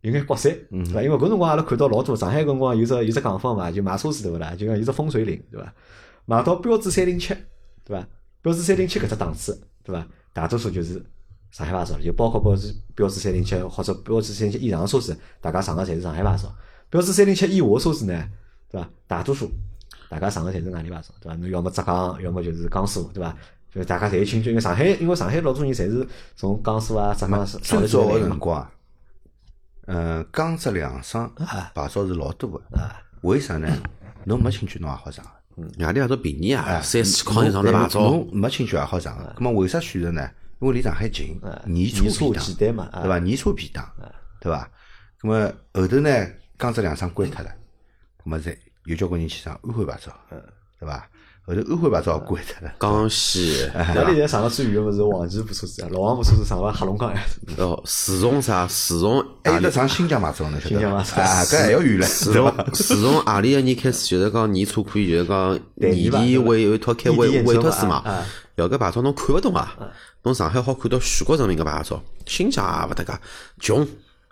[0.00, 1.02] 有眼刮三，对伐？
[1.02, 4.52] 因为搿辰光阿拉看到老多上海搿辰光有只有只讲法嘛，就买车子对勿啦？
[4.58, 5.72] 就讲有只风水岭，对伐？
[6.26, 7.34] 买到标致三零七，
[7.84, 8.06] 对伐？
[8.42, 10.06] 标致三零七搿只档次，对伐？
[10.32, 10.94] 大多数就是
[11.50, 16.54] 上海牌照，就包括标致标致三零七或者标致三零七以上个车子，大家上个侪是上海牌照。
[16.90, 18.28] 标致三零七以下个车子呢，
[18.70, 18.88] 对伐？
[19.06, 19.50] 大多数
[20.08, 21.36] 大家上个侪是外地牌照，对伐？
[21.36, 23.36] 侬要么浙江，要么就是江苏，对伐？
[23.74, 24.50] 就大家侪有亲眷。
[24.50, 26.06] 因为上海，因为上海老多人侪是
[26.36, 28.36] 从江苏啊、浙江上最来早个辰就来嘛。
[28.36, 28.70] 光，
[29.86, 33.68] 嗯，江浙两省牌照是老多个，啊为啥呢？
[34.24, 35.30] 侬没亲眷侬也好上个。
[35.78, 39.34] 外地也都便宜啊，哎三四千块钱上的牌照，侬没亲眷也好上个。
[39.38, 40.28] 那么为啥选择呢？
[40.60, 43.18] 因为离上海近，年年初初便当，对伐？
[43.18, 43.92] 年车便当，
[44.40, 44.70] 对伐？
[45.22, 46.26] 那么后头呢，
[46.58, 47.50] 江浙两省关脱了，
[48.24, 50.12] 那么再有交关人去上安徽牌照，
[50.78, 51.08] 对伐？
[51.46, 57.22] 后头安徽牌照也关脱了，江西搿里现在上个最远个勿是黄岐部车子啊，老黄部车子上了黑龙江埃
[57.54, 57.62] 头。
[57.74, 58.66] 哦，自从啥？
[58.66, 60.80] 自从还有得上新疆牌照，呢晓得伐？
[60.80, 62.32] 新疆牌照啊，搿还要远了，自？
[62.32, 68.02] 从自从阿里个年开始，就是讲年初可以，就是讲年底吧对吧会有一套开委委托书嘛。
[68.54, 69.76] 要搿牌照侬看勿懂啊，
[70.22, 73.12] 侬上海好看到全国人民个牌照，新疆也勿搭界，
[73.60, 73.86] 穷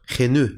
[0.07, 0.48] 海南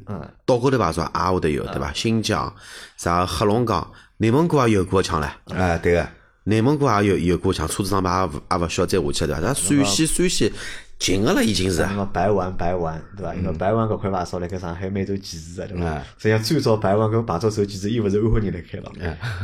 [0.47, 1.93] 岛高头牌照也会得有，对伐？
[1.93, 2.55] 新疆
[2.97, 5.25] 啥黑龙江、内蒙古也有过枪唻。
[5.53, 6.07] 啊，对个。
[6.44, 9.40] 内蒙古也有有过枪，车子上牌也勿也勿需要再下去了，对伐？
[9.40, 10.52] 但陕西陕西
[10.96, 13.35] 近个了已经是白玩白玩，对伐？
[13.35, 16.02] 因为白玩搿块牌照辣盖上海蛮受歧视个，对伐嗯？
[16.18, 18.92] 实际上最早白玩搿牌照受歧视，伊勿是安徽人来开了，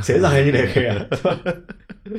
[0.02, 1.34] 侪是上海人来开个， 对伐？
[1.34, 2.18] 对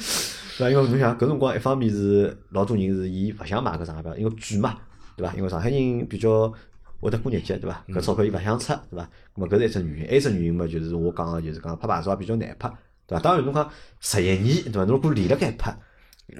[0.59, 0.69] 伐？
[0.69, 4.75] 因为侬想搿辰光，一方面是老多人是伊勿想买搿上海牌，因为贵嘛，
[5.15, 5.33] 对伐？
[5.35, 6.51] 因为上海人比较
[6.99, 7.83] 会得过日脚，对伐？
[7.89, 9.03] 搿钞票伊勿想出，对伐？
[9.35, 12.69] 咾么搿是一只原因，还有一只原因嘛，就是我讲个，就是讲拍牌照也比较难拍，
[13.11, 13.19] 对伐？
[13.19, 13.69] 当然侬讲
[13.99, 14.79] 十一年，对伐？
[14.85, 15.77] 侬如果连辣盖拍。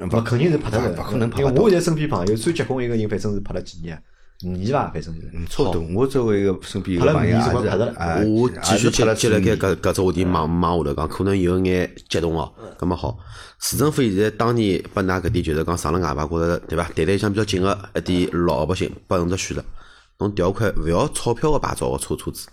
[0.10, 4.02] 勿肯定是拍得勿个，可能拍得因为我现在身边朋友最结棍一个人，反正是拍了几年，
[4.46, 5.30] 五年伐，反正就是。
[5.34, 5.82] 嗯，差不多。
[5.94, 7.50] 我周围个身边有个朋友也是
[8.30, 12.54] 我继续接了接辣盖几年搿搿只话题往往下头讲，可能有眼激动哦。
[12.78, 13.18] 葛么好，
[13.60, 16.86] 市政府现在当年拨㑚搿点就是讲上了外牌觉着，对伐？
[16.96, 19.64] 谈谈相比较近个一点老百姓，拨侬只选择，
[20.20, 22.48] 侬调块勿要钞票个牌照个车车子，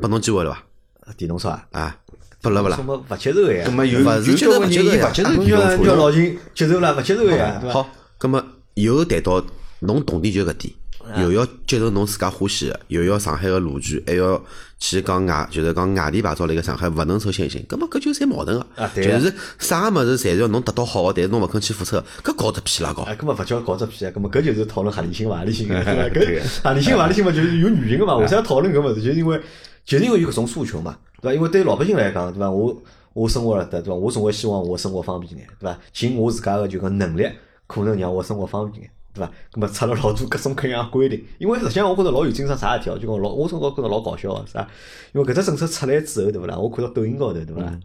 [0.00, 1.12] 拨侬机会了伐？
[1.16, 1.96] 电动车啊，啊，
[2.42, 2.82] 拨了勿啦什？
[2.84, 3.66] 么勿接受个呀？
[3.66, 7.62] 咁么有勿是有交关人伊接受勿接受呀勿接受叫叫老秦接受了，勿接受个呀？
[7.70, 9.44] 好，葛么又谈到
[9.80, 10.74] 侬动点就搿点，
[11.22, 14.42] 又要接受侬自家欢喜个，又要上海个路权，还要
[14.78, 23.02] 去讲外，就是讲外地牌照辣盖上海勿能受限行，葛么搿就侪矛盾个啊，对啊就是啥物事侪是要侬得到好个，但是侬勿肯去付出，搿搞只屁啦搞。
[23.02, 24.10] 哎，根本勿叫搞只屁啊！
[24.12, 28.16] 根本搿就是讨论合理性勿合理性个， 搿合理性勿合理性嘛，就是有原因个嘛。
[28.16, 29.02] 为啥要讨论搿物事？
[29.02, 29.40] 就是因为
[29.84, 31.34] 就是因为有搿种诉求嘛，对伐？
[31.34, 32.50] 因为对老百姓来讲，对伐？
[32.50, 33.94] 我我生活了得，对伐？
[33.94, 35.78] 我总归希望我生活方便眼，对伐？
[35.92, 37.28] 尽我自家个就讲能力，
[37.66, 39.32] 可能让我生活方便眼，对伐？
[39.52, 44.66] 葛末出了老多各种各样规定，因为实际上我觉着老有精神啥事体哦，就讲老我总觉着老搞笑个啥？
[45.12, 46.56] 因为搿只政策出来之后，对勿啦？
[46.56, 47.78] 我看到抖音高头，对勿啦？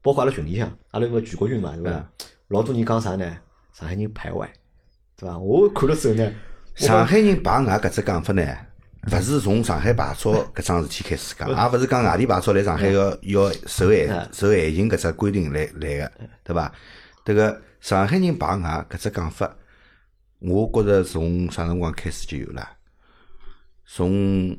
[0.00, 2.08] 包括阿拉群里向，阿拉有个全国群嘛，对伐？
[2.48, 3.36] 老多人讲啥呢？
[3.72, 4.50] 上海人排外，
[5.16, 5.38] 对伐？
[5.38, 6.32] 我看了之后呢，
[6.76, 8.42] 上海人排外搿只讲法呢，
[9.06, 16.12] 勿是从上海牌照搿桩事体开始讲，也勿是讲外地牌照来上海要要受限受限行搿只规定来来个，
[16.44, 16.72] 对伐？
[17.24, 19.50] 迭个上海人排外搿只讲法，
[20.40, 22.68] 我觉着从啥辰光开始就有了，
[23.86, 24.56] 从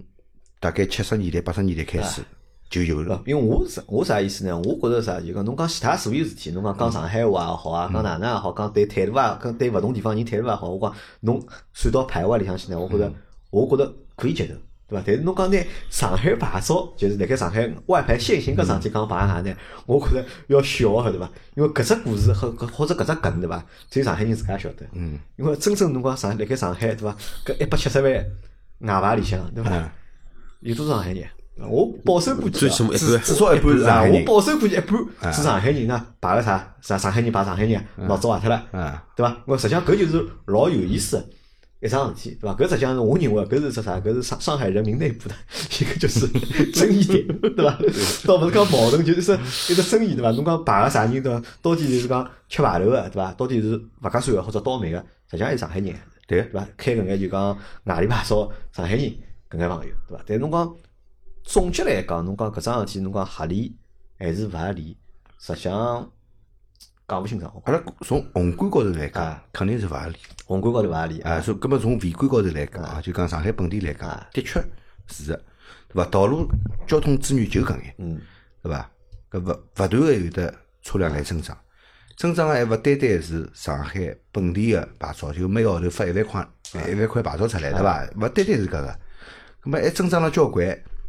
[0.59, 2.21] 大概七十年代八十年代开始
[2.69, 3.21] 就有了。
[3.25, 4.57] 因为我是我啥意思呢？
[4.59, 13.11] 我觉着啥，就讲侬讲其他所有事体，侬讲讲上海话也好啊，讲哪能也好，讲对态度啊，讲对勿同地方人态度也好，我讲侬算到排外里向去呢，我觉着
[13.51, 14.53] 我觉着可以接受，
[14.89, 15.03] 对伐？
[15.05, 15.57] 但是侬讲拿
[15.89, 19.55] 上海牌照，就是辣盖上海外牌限行搿桩事体讲排外呢，
[19.85, 21.29] 我觉着要小个对伐？
[21.55, 23.63] 因为搿只故事和或者搿只梗对伐？
[23.89, 24.85] 只有上海人自家晓得。
[24.93, 25.17] 嗯。
[25.37, 27.15] 因为真正侬讲上辣盖上海对伐？
[27.45, 28.13] 搿一百七十万
[28.79, 29.91] 外牌里向对伐？
[30.59, 31.25] 有多少上海人？
[31.61, 34.21] 我保守估计至至少一半是上啊，海人。
[34.21, 39.37] 我保守估计一半是上海人呢，排个啥啥上海人排上海人，脑子坏脱了，嗯对伐？
[39.45, 41.25] 我实际上搿就是老有意思的
[41.81, 42.55] 一桩事体，对伐？
[42.55, 43.97] 搿实际上是我认为搿是只啥？
[43.99, 45.35] 搿是上上海人民内部的
[45.79, 46.27] 一个就是
[46.73, 47.77] 争议点，对伐？
[48.27, 49.35] 倒勿是讲矛盾，就是说
[49.69, 50.31] 一个争议，对伐？
[50.31, 51.41] 侬讲排个啥人对伐？
[51.61, 53.31] 到底就是讲吃排头个，对伐？
[53.33, 54.97] 到底是勿合算个或者倒霉个，
[55.29, 55.95] 实际上还是上海人，
[56.27, 56.67] 对对伐？
[56.75, 59.13] 开搿眼就讲外地牌照上海人
[59.49, 60.23] 搿眼朋友，对伐？
[60.27, 60.75] 但是侬讲
[61.43, 63.73] 总结来讲，侬讲搿桩事体，侬讲合理
[64.17, 64.97] 还是勿合理，
[65.39, 66.11] 实际上
[67.09, 67.51] 讲勿清爽。
[67.65, 70.15] 阿拉从宏观高头来讲啊，肯定是勿合理。
[70.45, 74.63] 宏观高头勿合理啊，所以，葛么从微观高头来讲啊，就讲上海本地来讲啊，的确
[75.07, 75.35] 是的，
[75.87, 76.05] 对伐？
[76.11, 76.47] 道路
[76.87, 78.21] 交通资源就搿眼，嗯，
[78.61, 78.89] 对伐？
[79.31, 81.57] 搿勿勿断个有的车辆来增长，
[82.15, 86.47] 增长个还勿单单是上海本地个牌照，就每个号头发一万块
[86.91, 88.07] 一万块牌照出来，对伐？
[88.15, 88.99] 勿单单是搿个，
[89.63, 90.67] 搿么还增长了交关，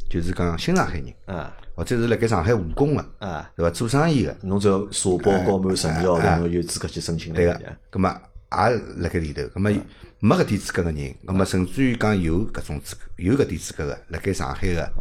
[0.09, 3.71] 就是讲新上海人，啊或者是辣盖上海务工个，啊，对伐？
[3.71, 7.37] 做生意个，侬只要社保交满十年侬有资格去申请了。
[7.37, 7.59] 对个，
[7.91, 8.57] 咁么也
[9.01, 9.71] 辣盖里头，咁么
[10.19, 14.91] 没搿点资格个人，咁么甚至于讲有搿种资格，有搿点资格个，辣盖上海个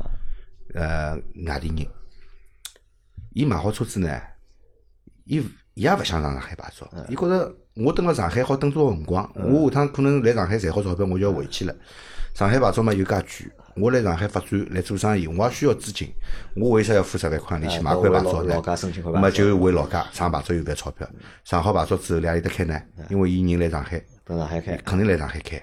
[0.73, 1.15] 呃
[1.47, 1.87] 外地人，
[3.35, 4.19] 伊买好车子呢，
[5.27, 5.37] 伊
[5.75, 11.77] 伊也勿想上上海牌照，伊觉着我蹲辣上海好蹲多少辰光，我下趟可能来上海赚好钞票，我就要回去了。
[12.33, 16.13] 上海牌照嘛又介贵，我来上海发展来做生意，我也需要资金，
[16.55, 18.63] 我为啥要付十万块钿去买块牌照呢？
[19.05, 21.09] 那么就回老家上牌照有搿钞票，
[21.45, 22.81] 上好牌照之后，哪里搭开呢？
[23.09, 25.61] 因为伊人来上海，到上海开，肯定来上海开。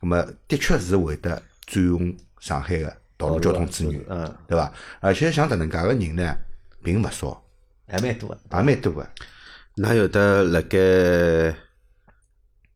[0.00, 4.72] 那么的确是会得占用上海个道路交通资源，嗯，对伐？
[5.00, 6.36] 而且像搿能介个人呢，
[6.82, 7.40] 并勿少，
[7.86, 8.40] 还蛮多的。
[8.52, 9.08] 也蛮多个。
[9.76, 10.78] 㑚有得辣盖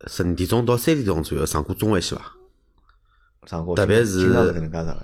[0.07, 2.36] 十二点钟到三点钟左右上过中环线伐？
[3.75, 4.33] 特别是。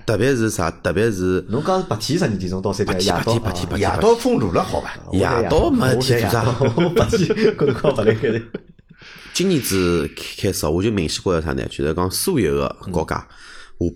[0.06, 0.70] 特别是啥？
[0.70, 4.94] 特别是侬讲是白天十二点钟到三点，夜到白天白天夜到封路了，好吧？
[5.14, 8.42] 夜到没事体做啥我白天搿辰光勿来开的。
[9.34, 11.64] 今年子开始，我就明显觉着啥呢？
[11.70, 13.28] 就是讲所有个高架下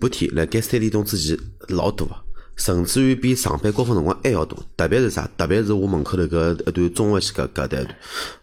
[0.00, 2.14] 半天辣盖三点钟之前老多个，
[2.56, 4.58] 甚至于比上班高峰辰光还要多。
[4.76, 5.28] 特别是啥？
[5.36, 7.86] 特别是我门口头搿一段中环线搿搿段，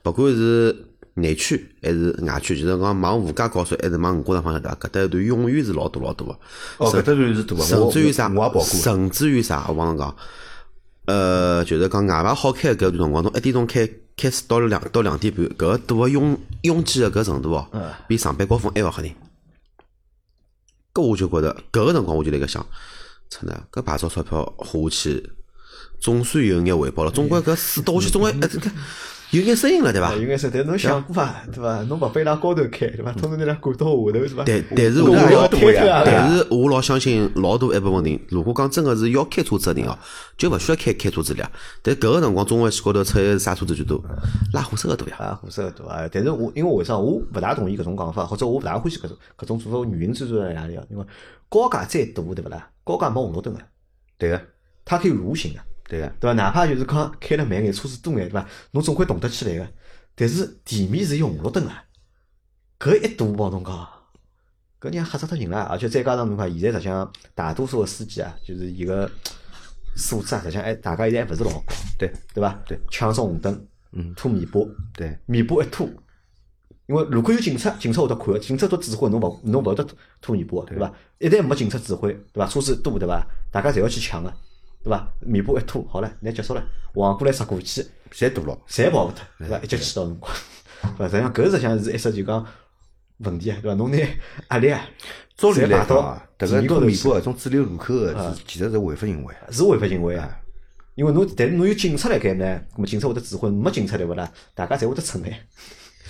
[0.03, 0.75] 勿管是
[1.15, 4.78] 内区还是外区，就是讲往吴家高速还是往五角场方向对伐？
[4.82, 6.34] 搿搭一段永远是老多老多个。
[6.78, 8.28] 哦，搿搭段是多个，甚至于啥？
[8.28, 8.62] 跑过。
[8.63, 9.65] 甚至于啥？
[9.69, 10.15] 我帮侬讲，
[11.06, 17.69] 呃，就是讲外牌好开搿段辰光，从一点钟开开始到两到两点半，搿个堵个拥拥挤个搿程度哦，
[18.10, 19.10] 比上班高峰还要吓人。
[20.93, 22.65] 搿我就觉着搿个辰光我就辣盖想，
[23.30, 25.30] 操呢，搿牌照钞票花下去，
[26.01, 27.12] 总算有眼回报了。
[27.12, 28.69] 总归搿水倒下去，总归呃这个
[29.31, 30.13] 有眼声音了，对伐？
[30.13, 31.43] 有眼说，但侬想过伐？
[31.51, 31.81] 对伐？
[31.83, 33.11] 侬勿拨伊拉高头开，对伐？
[33.13, 34.43] 通通拿伊拉赶到下头，是伐？
[34.45, 39.97] 但但是我我老推脱啊但是我老相信老大一部分人，如果讲真个是要开车子个人哦，
[40.38, 41.51] 就勿需要开开车子了。
[41.81, 44.01] 但搿个辰光中环线高头出现啥车子最多？
[44.53, 45.17] 拉货车个多呀。
[45.17, 46.07] 啊，火车多啊！
[46.11, 50.83] 但是我因为为啥我勿大同意搿种讲法，或者我勿大欢喜搿种搿种做法，原因之处在哪里啊？
[50.89, 51.05] 因为
[51.49, 52.69] 高架再堵，对勿啦？
[52.83, 53.59] 高架没红绿灯个，
[54.17, 54.41] 对个，
[54.85, 56.07] 它可以蠕行个，对个。
[56.19, 56.33] 对伐？
[56.33, 58.47] 哪怕就是讲开了慢眼，车子多眼，对伐？
[58.71, 59.67] 侬总归动得起来个。
[60.15, 61.71] 但是地面是有红绿灯个，
[62.79, 63.87] 搿一堵帮侬讲，
[64.79, 65.63] 搿人吓死脱人了。
[65.63, 69.09] 而且再加上侬看，现在实际上大多数个司机啊，就是伊个
[69.97, 71.63] 素质啊，实际上还大家现在还勿是老高，
[71.97, 72.57] 对对伐？
[72.65, 74.59] 对，抢上红灯，嗯拖尾巴，
[74.93, 75.85] 对，尾巴一拖，
[76.87, 79.85] 因为如果有警察，警察会得看，警察都指挥侬勿侬勿会得
[80.21, 80.93] 拖尾巴，对伐？
[81.19, 82.47] 一旦没警察指挥，对伐？
[82.47, 83.25] 车子多，对伐？
[83.51, 84.33] 大家侪要去抢个，
[84.85, 85.11] 对伐？
[85.21, 88.55] 尾巴一拖，好了，那结束了，横过来杀过去，侪堵了。
[88.69, 89.57] 侪跑勿脱，对伐？
[89.57, 90.31] 一脚气到辰光，
[90.95, 91.05] 对伐？
[91.09, 92.45] 实际上搿实际上是一只就讲
[93.17, 93.75] 问题啊，对伐？
[93.75, 93.97] 侬拿
[94.51, 94.87] 压力啊，
[95.35, 99.33] 照理来讲啊，迭个拖尾巴搿种主流路口个是其实是违法行为。
[99.49, 100.39] 是违法行为啊。
[100.93, 102.45] 因为侬，但是侬有警察辣盖呢，
[102.77, 104.31] 咾么警察会得指挥，没警察对勿啦？
[104.53, 105.41] 大家侪会得出来。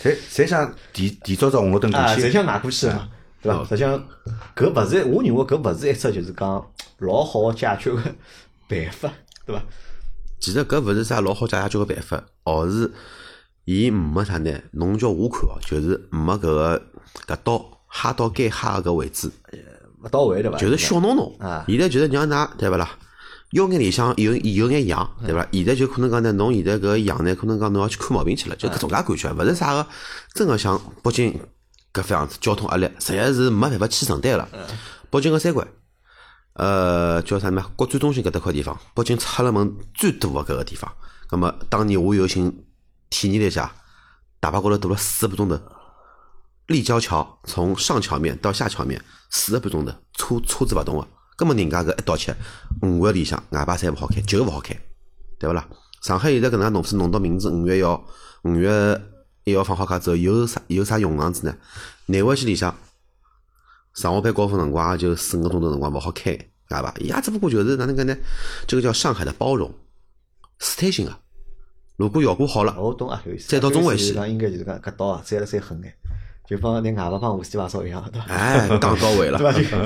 [0.04, 2.32] 侪侪想提提早只红绿灯过啊，去侪。
[2.32, 3.10] 想挨过去嘛，
[3.42, 3.64] 对伐？
[3.64, 4.08] 实际上，
[4.56, 8.02] 搿勿是，我认为搿勿是一只就是讲老好解决个
[8.68, 9.12] 办法，
[9.46, 9.64] 对伐？
[10.40, 12.92] 其实搿勿是啥老好解决个办法，而是
[13.64, 14.52] 伊没啥呢。
[14.72, 16.82] 侬叫我看哦，就是没搿个
[17.28, 19.32] 搿刀哈到该哈个搿位置，
[20.04, 20.58] 勿到位对伐？
[20.58, 21.66] 就是小弄弄啊。
[21.68, 22.90] 现在就是让㑚对勿啦？
[23.52, 25.48] 腰眼里向有有眼痒，对伐？
[25.52, 29.88] 现在就可能讲呢，侬现在搿痒呢，可能讲侬要去看毛病去了，就搿种介感觉，勿是啥个
[30.34, 31.40] 真个像北京
[31.94, 34.48] 搿副样子交通压力，实在是没办法去承担了。
[35.10, 35.66] 北京个三环，
[36.56, 37.62] 呃，叫啥么？
[37.76, 40.90] 国展中心搿搭块地方，北京出了门最多个搿个地方。
[41.28, 42.66] 葛么当年我有幸
[43.10, 43.74] 体验了一下，
[44.40, 45.60] 大巴高头堵了四个半钟头。
[46.68, 51.08] 立交桥从上桥面到下桥面四个半钟头，车车子勿动个。
[51.36, 52.34] 葛末人家搿一道切，
[52.82, 54.74] 五月里向外牌侪勿好开，就勿好开，
[55.38, 55.68] 对勿啦？
[56.02, 58.02] 上海现在搿能介弄是弄到明年五月一号，
[58.44, 59.02] 五月
[59.44, 61.54] 一号放好假之后，有啥有啥用场子呢？
[62.06, 62.74] 内环线里向
[63.96, 66.32] 上下班高峰辰光也就四五个钟头辰光勿好开，
[66.70, 68.16] 对伐，伊也只不过就是哪能个呢？
[68.68, 69.74] 这个叫上海的包容，
[70.60, 71.16] 试探性个。
[71.96, 73.24] 如果效果好了，我懂啊。
[73.48, 75.94] 再到中环线就是讲应该就是讲搿刀啊，再了再狠眼，
[76.46, 78.28] 就帮拿外牌帮无锡牌照一样，对伐？
[78.34, 79.40] 哎，讲到位了，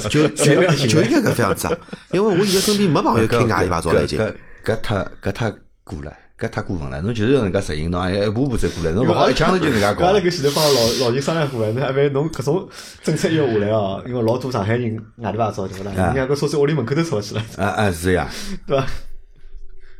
[0.10, 1.78] 就 就就就应该搿副样子啊！
[2.12, 4.20] 因为我现在身边没朋友开外地牌照了已经。
[4.20, 4.34] 搿
[4.66, 5.52] 搿太搿太
[5.84, 7.02] 过了，搿太过分了。
[7.02, 10.14] 侬就是要人家实行，侬还要一步步走过来，侬勿好一枪头就人家搞阿。
[10.14, 12.70] 拉搿前头帮老老人商量过个，侬还万侬搿种
[13.04, 15.92] 政策要下来哦，因为老多上海人外地牌照对勿啦？
[15.92, 18.30] 啊人家搿车子屋里门口头吵起来，啊啊是呀，
[18.66, 18.88] 对伐？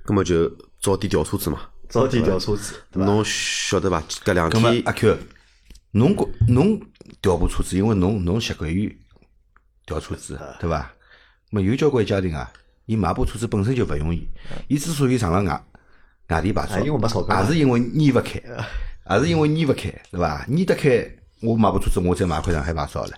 [0.06, 0.50] 葛么就
[0.82, 1.60] 早点调车子嘛。
[1.90, 3.06] 早点调车子，对伐？
[3.06, 4.02] 侬晓得伐？
[4.24, 5.18] 搿两天阿 Q，
[5.92, 6.80] 侬觉侬
[7.22, 8.96] 调部车子，因为侬侬习惯于
[9.86, 10.92] 调车子，对伐？
[11.52, 12.52] 么有交关家庭啊，
[12.86, 14.28] 伊买部车子本身就勿容易，
[14.68, 15.64] 伊之所以上了外
[16.30, 18.40] 外地牌照，啊因为没也是因为捏勿开，
[19.10, 20.46] 也是因为捏勿开，对伐？
[20.48, 21.10] 捏得开，
[21.42, 23.12] 我买部车子，我再买块上海牌照了，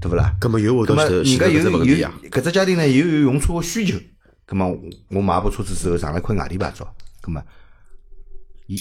[0.00, 0.34] 对勿啦？
[0.40, 3.98] 葛么又会咁么到前头前头人家有有搿只家庭呢，有有用车个需求，
[4.48, 4.74] 咁么
[5.10, 6.90] 我买部车子之后上了块外地牌照，
[7.22, 7.42] 咁么
[8.66, 8.76] 伊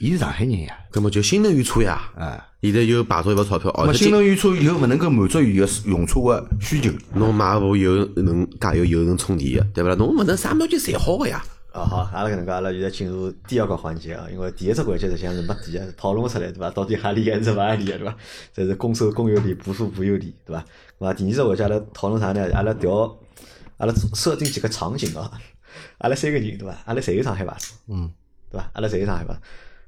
[0.00, 9.94] 伊是上海人呀，葛么就新能源车呀，啊，现在又排到一部钞票，新能源车又勿能够满足伊个用车个需求，侬买部有能加油又能充电个，对勿啦？
[9.96, 11.44] 侬勿能啥物事侪好个呀。
[11.76, 16.70] 啊好，阿拉搿能介，阿拉现在进入第二个环节啊，因为第一只环节实际上是没底个，讨论出来对伐？
[16.70, 18.16] 到底合理还是勿合理个对伐？
[18.54, 20.64] 这是公收公有理，不收不有理对伐？
[20.98, 22.48] 那么第二只环节阿拉讨论啥呢？
[22.54, 23.18] 阿拉调，
[23.76, 25.30] 阿拉设定几个场景啊，
[25.98, 26.74] 阿拉三个人对伐？
[26.86, 28.10] 阿拉侪有上海牌照，嗯，
[28.50, 28.70] 对伐？
[28.72, 29.40] 阿拉侪有上海牌照，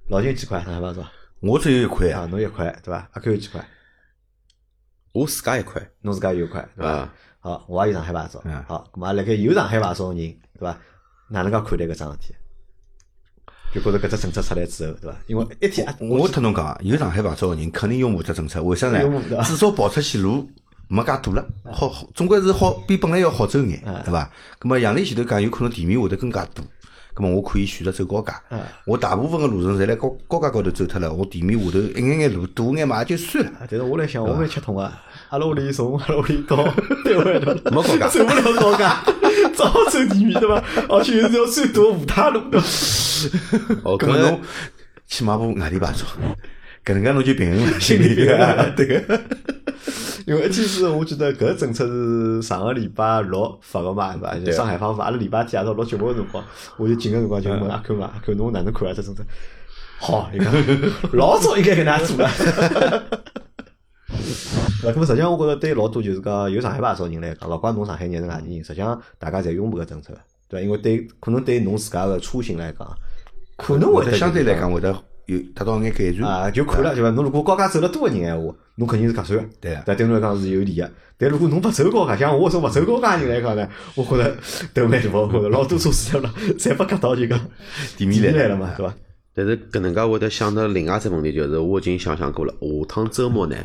[0.08, 1.08] 老金几块上海牌照
[1.40, 2.20] 我只有一块啊？
[2.20, 3.08] 啊，侬一块对伐？
[3.12, 3.66] 阿 Q 有几块？
[5.14, 7.14] 我自家一块，侬自家有一块对伐啊？
[7.40, 10.78] 好，我也有上海牌照嗯，好，咁么辣盖有上海牌照个人对伐？
[11.28, 12.34] 哪能介看待搿桩事体？
[13.74, 15.16] 就觉着搿只政策出来之后，对伐？
[15.26, 18.98] 因为一天啊，我特侬讲啊，有上海牌照个人肯定拥护这政策，为啥呢
[19.44, 20.48] 至少跑出去路
[20.88, 24.30] 没介堵了，好，好总归是好比本来要好走眼，对伐？
[24.58, 26.62] 咁么杨丽前头讲，有可能地面会得更加堵。
[27.14, 33.50] 咁么我可以选择走高架嗯，我大部分个路程侪辣高高架高头走脱了，我地面下头一眼眼路堵眼嘛也就算了。
[33.62, 35.02] 但是我来想，我蛮吃痛啊！
[35.30, 37.40] 阿拉屋里从阿拉屋里到单位？
[37.40, 39.02] 没高架 走不了高架，
[39.58, 40.62] 只好走地面对伐？
[40.88, 42.66] 而且是条最大的五塔路对伐？
[43.82, 44.40] 哦，咁么侬搿
[45.08, 46.04] 去买部外地牌照，
[46.84, 49.20] 搿能介侬就平衡了心里个，对个。
[50.26, 54.38] 因为一天是我记得搿政策是上个礼拜六发个嘛，对伐？
[54.46, 56.44] 就上海方发，阿拉礼拜天夜到六节目个辰光，
[56.76, 58.92] 我就进个辰光就问阿 Q 嘛，阿 Q 侬哪能看啊？
[58.94, 59.24] 这政策？
[59.98, 60.54] 好，伊讲
[61.14, 62.30] 老早应该搿能样做了。
[64.82, 70.64] 那咁么实际上，我觉着对老多就是讲有上海牌照人来讲，勿管侬上海人还是外地人，实际上大家侪拥抱搿政策的，对伐？
[70.64, 72.88] 因为对可能对侬自家个出行来讲，
[73.56, 74.88] 可能会会得得相对来讲会得
[75.26, 77.10] 有达到眼改善啊，就看了对伐？
[77.10, 80.90] 侬如果高架走了多个人闲话，侬肯定是合算个，对啊对侬来讲是有利个。
[81.18, 84.36] 但如果侬勿走高架，像我这种勿走高架人来讲呢，我觉着
[84.72, 87.38] 头蛮大，我觉着老多车子了，侪被夹到就讲
[87.96, 88.94] 地面来来了嘛，对伐？
[89.34, 93.56] 但是搿能介会得想到另外一只问题，就是我已经想想过了，下趟周末呢，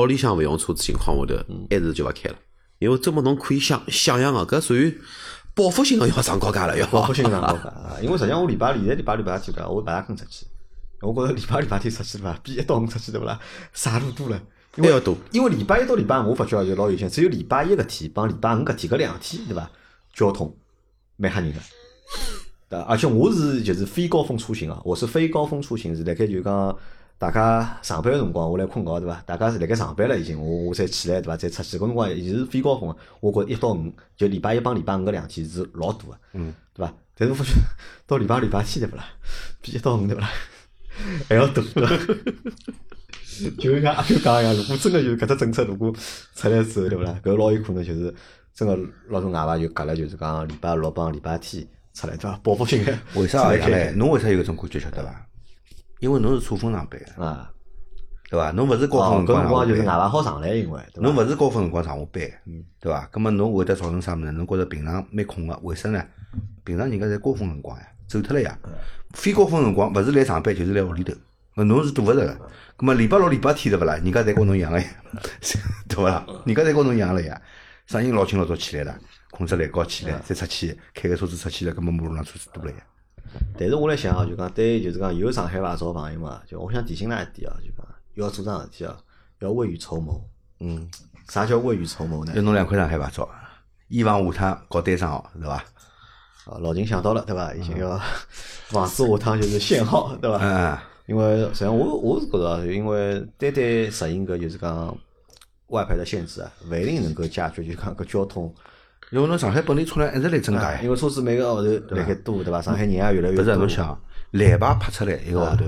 [0.00, 2.36] 屋里向勿用车子情况下头，还是就勿开了，
[2.78, 4.98] 因为周末侬可以想想象个，搿属于
[5.54, 9.68] 报复性个要上高架了，要报复性上高架 啊，因为实际上我礼拜现在礼拜礼拜天对伐？
[9.68, 10.46] 我勿大肯出去，
[11.00, 12.38] 我觉着礼拜六礼拜天出去对伐？
[12.42, 13.38] 比一到五出去对勿啦？
[13.72, 14.40] 啥路多了。
[14.76, 19.70] 因为还要多因为礼拜一到礼拜五我发觉就老有限，只有礼拜一搿天帮礼拜五搿天搿两天对伐？
[20.12, 20.52] 交通
[21.16, 21.58] 蛮吓人个。
[22.68, 26.76] 对伐，而且我是就是非高峰出行啊，我是非高峰出行是辣盖就讲
[27.24, 29.22] 大家上班个辰光我来困觉对伐？
[29.24, 31.34] 大家是辣盖上班了已经，我我才起来对伐？
[31.38, 36.92] 再出去搿辰光伊是非高峰个，我觉着一到五就礼拜一帮礼拜五搿两天是老大个，嗯，对伐？
[37.16, 37.52] 但是我发觉
[38.06, 39.06] 到礼拜礼拜天对勿啦？
[39.62, 40.28] 比一到五对勿啦？
[41.26, 41.96] 还要大对伐？
[43.58, 45.90] 就像阿 Q 讲一样，如果真个就是搿只政策如果
[46.34, 47.18] 出来之后对勿啦？
[47.24, 48.14] 搿老有可能就是
[48.54, 48.76] 真个
[49.08, 52.38] 老多外卖就隔了，就是讲礼拜六帮礼拜天出来对伐？
[52.44, 53.92] 报复性个为啥出来这样嘞？
[53.96, 55.26] 侬为啥有搿种感觉晓得伐？
[56.04, 57.50] 因为侬是错峰上班的，啊？
[58.28, 58.50] 对伐？
[58.50, 62.22] 侬勿是高哦峰，辰搿辰光就是外上班，牌好上来，因为侬勿是高峰辰光上下班，
[62.78, 63.08] 对伐？
[63.10, 64.30] 葛末侬会得造成啥物事？
[64.32, 66.04] 侬觉着平常蛮空个，为啥呢？
[66.62, 68.58] 平常人家侪高峰辰光呀，走脱了呀。
[69.14, 71.14] 非高峰辰光勿是来上班就是来屋里头，
[71.54, 72.34] 那侬是躲勿着个。
[72.76, 73.94] 葛末礼拜六、礼拜天对勿啦？
[73.94, 74.86] 人家侪跟侬一样个呀，
[75.88, 76.26] 对勿啦？
[76.44, 77.40] 人家侪跟侬一样了呀。
[77.86, 78.94] 啥人老清老早起来了，
[79.30, 82.78] 困只懒觉起来，再出去开个车子出去了，葛末马路上车子多了呀。
[83.58, 88.96] 但是我来想啊，就讲对，就是讲有上海牌照的朋友嘛，就我想提醒㑚一点啊，就讲要做桩事体啊，
[89.40, 90.20] 要未雨绸缪。
[90.60, 90.88] 嗯，
[91.28, 92.32] 啥叫未雨绸缪呢？
[92.34, 93.28] 要弄两块上海牌照，
[93.88, 95.54] 以防下趟搞单双号，对伐？
[96.46, 97.54] 啊，老金想到了，对伐？
[97.54, 98.00] 已经要
[98.68, 100.38] 防止下趟就是限号，对伐？
[100.42, 104.96] 嗯，因为实际上我我是觉着啊，因为单单实行搿就是讲
[105.68, 108.54] 外牌的限制啊，勿一定能够解决就讲搿交通。
[109.10, 110.78] 因为侬上海本地车辆一直在增加呀。
[110.78, 112.60] 啊因为车子每个号头辣盖多，对伐？
[112.60, 113.44] 上海人也越来越勿多。
[113.44, 114.00] 是侬想，
[114.32, 115.64] 蓝牌拍出来一个号头，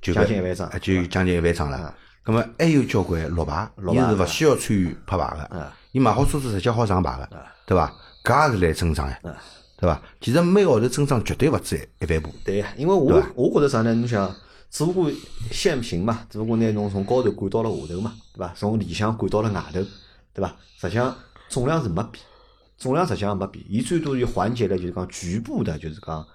[0.00, 1.94] 就将近一万张哎就将近一万张了。
[2.24, 7.28] 那么还有交关绿牌，伊是勿需要参与拍牌个，伊买好车子直接好上牌个，
[7.66, 7.92] 对伐？
[8.24, 9.16] 搿也是来增长呀，
[9.78, 10.02] 对伐？
[10.20, 12.34] 其实每个号头增长绝对勿止一万部。
[12.44, 13.94] 对，因为我我觉着啥呢？
[13.94, 14.34] 侬想，
[14.68, 15.08] 只不过
[15.52, 18.52] 限行嘛，只不过拿侬从高头赶到了下头嘛，对伐？
[18.56, 19.80] 从里向赶到了外头，
[20.34, 20.52] 对伐？
[20.80, 21.14] 实际上
[21.48, 22.24] 总量是没变，
[22.76, 26.26] 总量实际上没变，伊最多就缓解了就是讲局部的，就是讲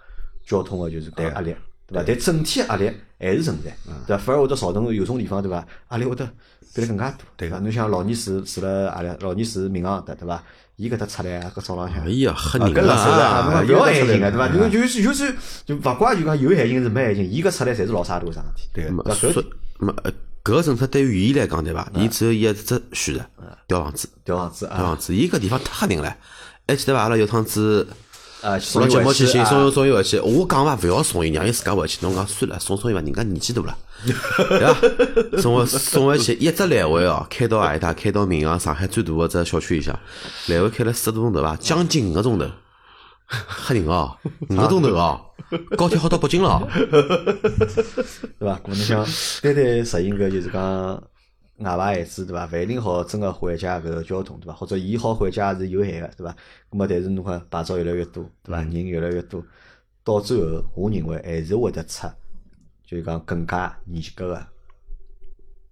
[0.46, 1.56] 交通的就是讲压力，
[1.88, 2.04] 对伐？
[2.08, 3.76] 但整体压力还是存在，
[4.08, 4.24] 对伐？
[4.24, 5.66] 反而会得造成有种地方，对伐？
[5.92, 6.26] 压力会得
[6.74, 7.60] 变得更加大，对伐？
[7.60, 10.44] 侬像老年住住了阿拉老年住民航搭，对伐？
[10.78, 12.10] 伊搿搭出来啊，搿早浪向哎。
[12.10, 13.62] 呀，吓人啊！
[13.62, 14.48] 勿要害心个，对伐？
[14.70, 18.70] 就是就是就勿怪就讲有害心是没害心，伊搿出来侪是老啥大个桩事体。
[18.74, 19.44] 对没搿所以所
[19.78, 20.12] 没呃
[20.44, 21.88] 搿个政策对于伊来讲，对伐？
[21.96, 23.26] 伊只有一只选择，
[23.68, 25.16] 调房子，调房子啊，调房子。
[25.16, 26.16] 伊搿地方太吓人了，
[26.68, 27.02] 还记得伐？
[27.02, 27.88] 阿拉有趟子
[28.42, 32.00] 啊，送了节目去寻送送送伊回去，我讲伐，勿要送伊，让伊自家回去。
[32.02, 33.78] 侬讲算了，送送伊伐，人家年纪大了，
[34.50, 35.42] 对伐？
[35.42, 37.94] 送回送回去，一只来回哦，开到阿里搭？
[37.94, 39.98] 开到闵行上海最大个只小区里向，
[40.48, 42.50] 来回开了四个多钟头伐，将近五个钟头，
[43.30, 44.18] 吓人哦，
[44.50, 45.22] 五个钟头哦，
[45.78, 46.68] 高铁好到北京了哦。
[48.40, 48.56] 对伐？
[48.64, 49.06] 可能想
[49.42, 50.94] 单单实行搿就是讲
[51.58, 52.48] 外牌孩子对伐？
[52.52, 54.54] 勿一定好真个缓解搿个交通对伐？
[54.54, 56.32] 或者伊好缓解也是有限个对伐？
[56.70, 58.62] 葛末但是侬看牌照越来越多对伐？
[58.62, 59.44] 人越来越多，
[60.04, 62.08] 到最后我认为还是会得出，
[62.86, 64.48] 就是讲更加严格个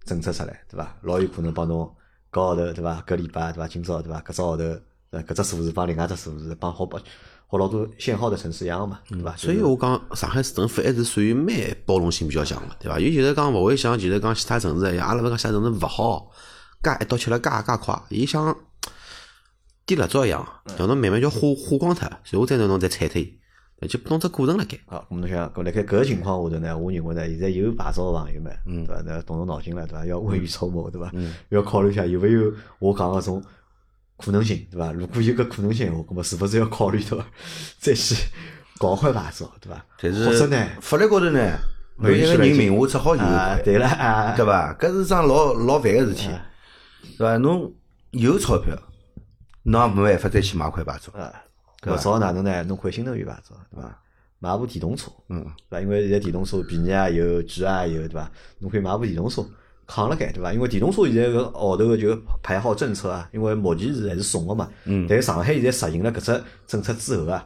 [0.04, 0.96] 政策出来对伐？
[1.02, 1.90] 老有可能帮侬
[2.30, 3.02] 搿号头对伐？
[3.06, 3.66] 搿礼拜对伐？
[3.66, 4.20] 今朝对伐？
[4.20, 4.64] 搿只号头
[5.10, 7.02] 呃搿只数字帮另外只数字帮好帮
[7.50, 9.34] 和老多限号的城市一样个嘛对伐？
[9.36, 11.52] 所以我讲，上海市政府还是属于蛮
[11.84, 12.96] 包容性比较强个，对伐？
[13.00, 16.30] 伊就是讲勿会像就是讲其他城市一样，阿拉勿讲其他城市勿好，
[16.80, 18.56] 介一刀切了介介快，伊像
[19.84, 20.46] 点蜡烛一样，
[20.78, 24.78] 让侬慢慢叫化化光脱，然后再让侬再踩脱伊，就不侬只过程辣盖。
[24.86, 29.02] 好，咁侬想，搿辣盖搿个情况下头呢，我认为呢，现在有牌照个朋友们，嗯对伐？
[29.04, 30.06] 那动动脑筋了，对伐？
[30.06, 31.10] 要未雨绸缪，对伐？
[31.48, 33.42] 要考虑一下有没有我讲个种
[34.20, 34.92] 可能性，对伐？
[34.92, 37.24] 如果有个可能性，我搿么是勿是要考虑对伐？
[37.78, 38.14] 再去
[38.78, 39.84] 搞块牌照，对伐？
[40.00, 40.66] 但或者是呢？
[40.80, 41.58] 法律高头呢，
[41.96, 43.22] 每一个人名下只好有
[43.64, 44.74] 对了啊，对伐？
[44.74, 46.28] 搿是桩老老烦个事体，
[47.18, 47.36] 对伐？
[47.38, 47.72] 侬
[48.10, 48.76] 有钞票，
[49.64, 51.32] 侬也没办法再去买块牌照，啊，
[51.82, 52.62] 搿照哪能呢？
[52.64, 53.98] 侬看新能源牌照，对伐？
[54.38, 55.80] 买部电动车，嗯，对伐？
[55.82, 58.30] 因为现在电动车便宜啊有，贵啊有，对伐？
[58.58, 59.44] 侬可以买部电动车
[59.90, 60.52] 扛辣盖，对伐？
[60.52, 67.44] 因为电动车现在搿号头个就排号政策啊，因为目前是还是松个嘛，嗯，但是上海现在实行了搿只政策之后啊，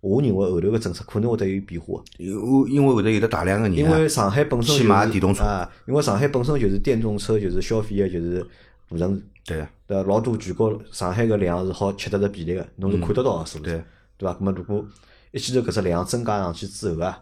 [0.00, 2.02] 我认为后头个政策可能会得有变化。
[2.16, 8.40] 有因为会得有得大量个人啊，因为上海本身去就是买电动车啊，因为上海本身就是电动车就是消费个就是
[8.88, 10.08] 大城市，对啊，对伐？
[10.08, 13.84] 老多全国上海个量是好吃得着比例个，侬是看得到个数字，对
[14.16, 14.34] 对伐？
[14.34, 14.84] 咁么如果
[15.32, 17.18] 一记头搿只量增加上去之后啊，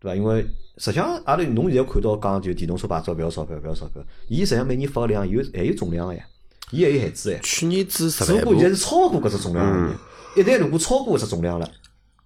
[0.00, 0.16] 对伐？
[0.16, 0.42] 因为
[0.76, 6.24] 实际上阿拉侬现在看到讲就电动车牌照勿要钞票，勿要钞票，伊实际上每年发个量有还有总量个呀，
[6.70, 7.40] 伊还有限制个呀。
[7.42, 10.40] 去年子十万部只不过现在是超过搿只总量而已。
[10.40, 11.68] 一旦如果超过搿只总量了，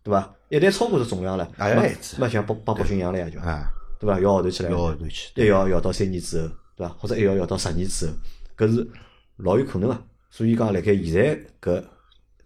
[0.02, 0.34] 对伐？
[0.48, 3.66] 一旦超过搿只总量了，也要那限制那像帮帮北京一样了呀，就啊，
[3.98, 4.20] 对伐？
[4.20, 6.94] 摇号头起来了，摇号头去一摇摇到三年之后，对伐？
[6.98, 8.12] 或者一摇摇到十年之后，
[8.58, 8.86] 搿是
[9.36, 10.02] 老有可能个。
[10.30, 11.82] 所以讲，辣盖现在搿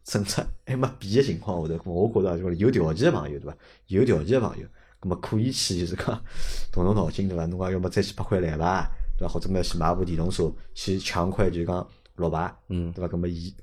[0.04, 3.56] 政策还没变个情况下头，我觉着就是有条件个朋友，对伐？
[3.86, 4.66] 有条件个朋友，
[5.06, 6.06] 葛末可以去就是讲
[6.72, 7.46] 动动脑筋，对伐？
[7.46, 9.32] 侬讲要么再去拍块蓝牌，对伐？
[9.32, 11.86] 或者么去买部电动车，去抢块就是讲
[12.16, 13.08] 绿牌，嗯，对伐？
[13.08, 13.54] 葛末以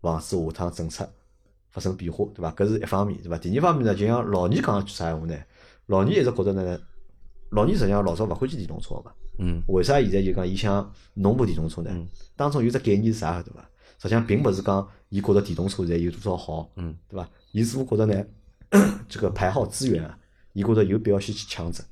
[0.00, 1.08] 防止下趟政策
[1.70, 2.50] 发生变化，对伐？
[2.52, 3.36] 搿是一方面，对伐？
[3.38, 5.36] 第二方面呢，就像老倪讲句啥闲话呢？
[5.86, 6.80] 老倪一直觉着呢，
[7.50, 9.12] 老倪实际上老早勿欢喜电动车个嘛。
[9.38, 11.90] 嗯，为啥现在就讲伊想弄部电动车呢？
[12.34, 13.60] 当中有只概念是啥晓得伐？
[13.98, 17.28] 实际上并勿是讲伊觉着电动车现在有多少好，嗯，对伐？
[17.52, 18.24] 伊似乎觉着呢，
[19.08, 20.18] 这个排号资源啊，
[20.56, 21.84] 伊觉着有必要先去抢着。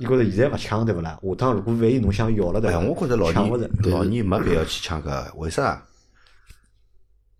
[0.00, 1.16] 伊觉着现在勿抢对勿啦？
[1.22, 2.80] 下趟如果万一侬想要了对哎，伐？
[2.80, 3.70] 我觉着老抢勿着。
[3.84, 5.80] 老年没必要去抢搿，为啥？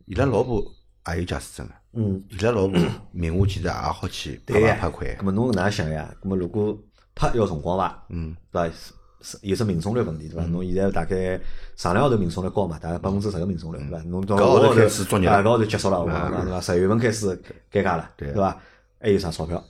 [0.07, 0.65] 伊拉老婆
[1.09, 2.79] 也有驾驶证个，嗯，伊拉老婆
[3.11, 6.15] 名下其实也好去拍对呀，拍拍块咁，么侬哪能想呀？
[6.23, 6.79] 咁么如果
[7.17, 8.07] 拍要辰光伐？
[8.11, 8.77] 嗯，对伐？
[9.23, 10.47] 是有只命中率问题对伐？
[10.47, 11.41] 侬现在大概
[11.75, 13.99] 上两号头命中率高嘛，大概百分之十个命中率对伐？
[14.05, 16.05] 侬到搿号头头开始作业了啊搿号头结束了，
[16.45, 16.61] 对伐？
[16.61, 17.27] 十月份开始
[17.73, 18.57] 尴尬了，对对伐？
[19.05, 19.63] 还有啥钞票？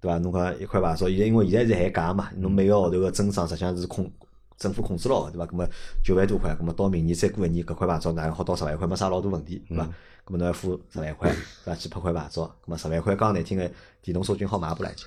[0.00, 0.16] 对伐？
[0.18, 4.08] 侬讲一块牌照，现在因为现在是限价嘛，侬每个号头个增长实际上是控
[4.56, 5.46] 政府控制牢个，对伐？
[5.46, 5.68] 咁么
[6.04, 9.84] 九万多块，咁么到明年再过一年，搿块牌照哪能好到十万块，没啥老大问题，对伐？
[10.24, 11.74] 咁么侬要付十万块，对伐？
[11.74, 13.68] 几百块牌照，咁么十万块讲难听个，
[14.02, 15.04] 电动车均好买部来劲，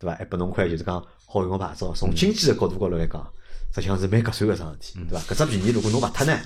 [0.00, 0.16] 对伐？
[0.16, 3.32] 还拨侬块就是讲好用个牌照，从经济个角度高头来讲，
[3.72, 5.32] 实际上是蛮合算个桩事体，对伐？
[5.32, 6.36] 搿只便宜如果侬勿脱呢，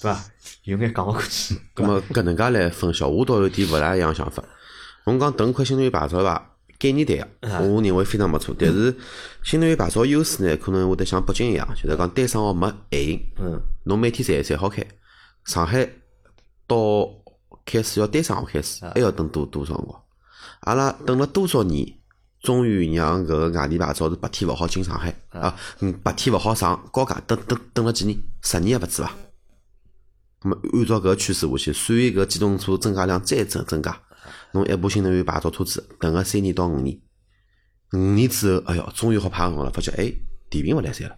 [0.00, 0.24] 对伐？
[0.62, 4.44] 有眼讲勿过去，咁么搿能介来分析，我倒有点勿大一样想法。
[5.08, 6.54] 侬讲等块新能源牌照伐？
[6.78, 7.26] 概念对个，
[7.60, 8.54] 我认为非常勿错。
[8.56, 8.94] 但是
[9.42, 13.20] 新能源牌照优势呢，可能会得像北京一样，就是讲单双号没限行。
[13.40, 14.86] 嗯，侬每天侪侪好开。
[15.44, 15.88] 上海
[16.66, 17.08] 到
[17.64, 20.00] 开始要单双号开始，还要等多多少辰光？
[20.60, 21.84] 阿拉等了多少年，
[22.42, 29.10] 终于让搿个外地牌照是白天勿好进上海啊，嗯，白天勿好上高架，等等等了几年，十年也勿止伐？
[30.42, 34.00] 那么按照搿个趋势下去，随搿机动车增加量再增增加，
[34.52, 36.98] 侬一部新能源牌照车子等个三年到五年，
[37.92, 40.12] 五年之后，哎哟，终于好派辰光了，发觉哎，
[40.48, 41.16] 电瓶勿来三了，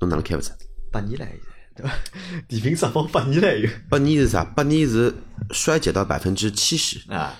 [0.00, 0.50] 侬哪能开勿出？
[0.90, 1.94] 八年了现在，对伐？
[2.48, 4.44] 电瓶质保八年了有八年是啥？
[4.44, 5.14] 八年是
[5.50, 7.10] 衰减到百分之七十。
[7.12, 7.34] 啊，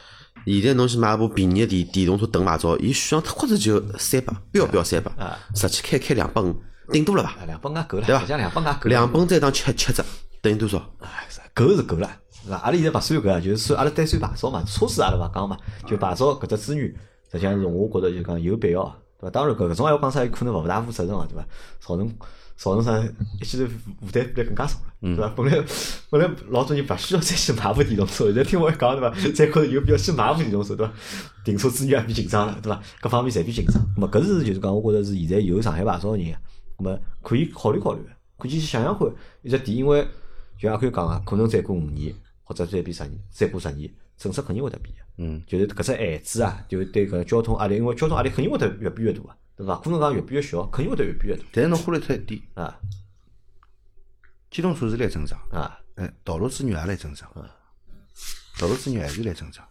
[0.44, 6.54] 现在侬去买部便宜的电电动车等牌照，伊续航脱或者就三百，标标三百啊，实际开开两百五，
[6.92, 7.44] 顶多了伐？
[7.46, 10.04] 两百五够了，对伐实际上两百五够了，两本再当七七折，
[10.42, 10.78] 等于多少？
[11.54, 12.10] 够是够了，
[12.44, 12.56] 对伐？
[12.58, 16.86] 阿拉现在勿算搿个，就是算阿拉单算牌照嘛，车子阿拉勿讲嘛，就牌照搿只资源，
[17.32, 18.84] 实际上是我觉着就讲有必要，
[19.18, 19.30] 对伐？
[19.30, 21.46] 当然搿搿种闲话讲出来可能勿大负责任啊，对伐？
[21.80, 22.14] 造成
[22.56, 24.80] 造成啥一记头负担变得更加重
[25.10, 25.32] 了，对伐？
[25.36, 25.64] 本来
[26.10, 29.10] 本来老多人勿需要再去买部电动车，现在听我一讲，对伐？
[29.34, 30.92] 再觉着有必要去买部电动车，对伐？
[31.44, 32.80] 停车资源也变紧张了，对伐？
[33.00, 33.82] 各方面侪变紧张。
[33.96, 36.38] 咾么搿是就是讲，我觉着是现在有上海牌照个人啊，
[36.78, 39.08] 咾么可以考虑考虑个，可以去想想看
[39.42, 40.06] 一只点，因为
[40.60, 42.14] 就也可以讲个，可能再过五年
[42.44, 45.02] 或者再变十年，再过十年，政策肯定会得变个。
[45.16, 49.76] 嗯，就是搿只限制啊，就对搿交通压力，因为交通压力肯定会得越变越大啊，对伐？
[49.78, 52.78] 可能讲越变越小，肯定会得越变越大但是侬忽略脱一点，啊
[54.50, 57.28] 机动车是来增长，啊哎，道路资源也来增长，
[58.60, 59.66] 道路资源还是来增长，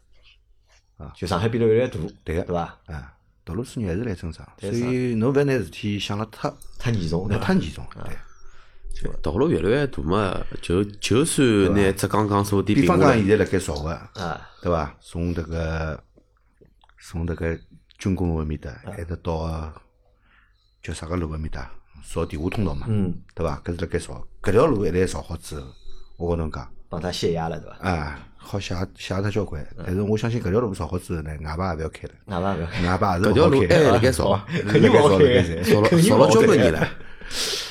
[1.16, 2.80] 就上海变得越来越大，对个对伐？
[2.88, 3.14] 啊，
[3.46, 7.38] 道路资源还是来增长，所以侬勿要拿事体想了太太严重，对？
[7.40, 8.18] 太严重，啊对。
[9.22, 13.90] 道路越来越大嘛，就就算拿只刚刚说的比方讲，现在辣盖造个，
[14.22, 14.96] 啊对伐？
[15.02, 16.00] 从迭个
[17.02, 17.58] 从迭个
[17.98, 19.74] 军工路埃面搭，啊一直到
[20.82, 21.70] 叫啥个路埃面搭，
[22.14, 23.62] 造地下通道嘛，嗯，对伐？
[23.66, 25.68] 搿是辣盖造，搿条路一旦造好之后，
[26.18, 27.90] 我跟侬讲，帮他泄压了，对伐？
[27.90, 29.66] 啊，好写写脱交关。
[29.86, 36.88] 但是我相信搿条路造好之后呢，外牌也勿要开了，哪怕搿外牌也是搿条路勿好开的还辣盖 造啊肯定勿好开造造了造了交关年了，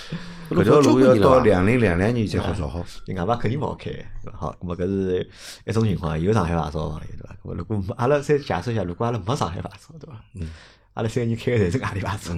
[0.55, 2.79] 搿条路要到两两零两两年才好造好。
[2.81, 3.91] 外牌肯定勿好开？
[4.33, 5.31] 好，咁么搿是
[5.67, 7.37] 一种情况，有上海牌照个朋友，对伐？
[7.55, 10.21] 如果没阿拉再假设一下，如果阿拉没上海牌照，对伐？
[10.35, 10.49] 嗯，
[10.95, 12.33] 阿拉三个人开个侪是外地牌照，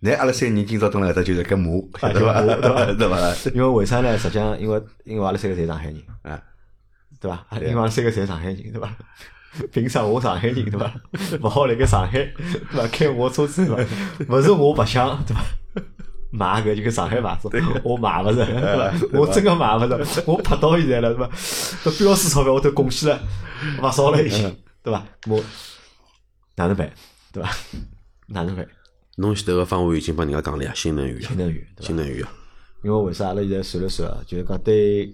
[0.00, 1.70] 那阿拉三个人今朝蹲辣搿搭就是搿骂，
[2.00, 2.40] 啊 对伐？
[2.44, 3.50] 对伐对伐？
[3.54, 4.16] 因为为啥呢？
[4.18, 6.40] 实际上，因为因为阿拉三个侪上海人，啊，
[7.20, 7.44] 对伐？
[7.54, 8.90] 因为阿拉三个侪上海人，对伐？
[9.72, 10.92] 凭啥我上海人对伐？
[11.42, 12.86] 勿好辣盖上海对伐？
[12.92, 13.84] 开我车子对
[14.26, 14.36] 伐？
[14.36, 15.42] 勿是我白相对伐？
[16.30, 17.50] 买搿就跟上海牌照，
[17.82, 18.92] 我买勿着对伐？
[19.18, 21.30] 我真个买勿着，我拍到现在了对伐？
[21.90, 23.20] 搿标书钞票我都贡献了
[23.82, 25.04] 勿少了已经，对伐？
[25.26, 25.42] 我
[26.56, 26.90] 哪能办
[27.32, 27.50] 对伐？
[28.26, 28.66] 哪能办？
[29.16, 31.96] 侬前头个方案已经帮人家讲了呀，新能源，新能源新？
[31.96, 32.32] 能源啊，
[32.84, 35.12] 因为为啥阿拉现在算了算啊，就是讲对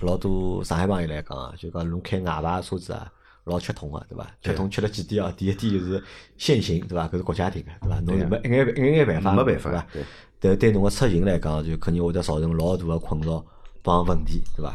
[0.00, 3.06] 老多上海朋友来讲啊，就讲侬开外牌车子啊，
[3.44, 4.26] 老吃痛个，对伐？
[4.42, 5.32] 吃痛吃了几点啊？
[5.36, 6.02] 第一点就是
[6.36, 7.06] 限行，对伐？
[7.06, 8.00] 搿是国家定个，对伐？
[8.00, 10.08] 侬是没一眼一眼办法，没办法对伐？
[10.40, 13.44] 但对侬个出行来讲，就肯定会得造成老大个困扰
[13.82, 14.72] 帮问题，对伐？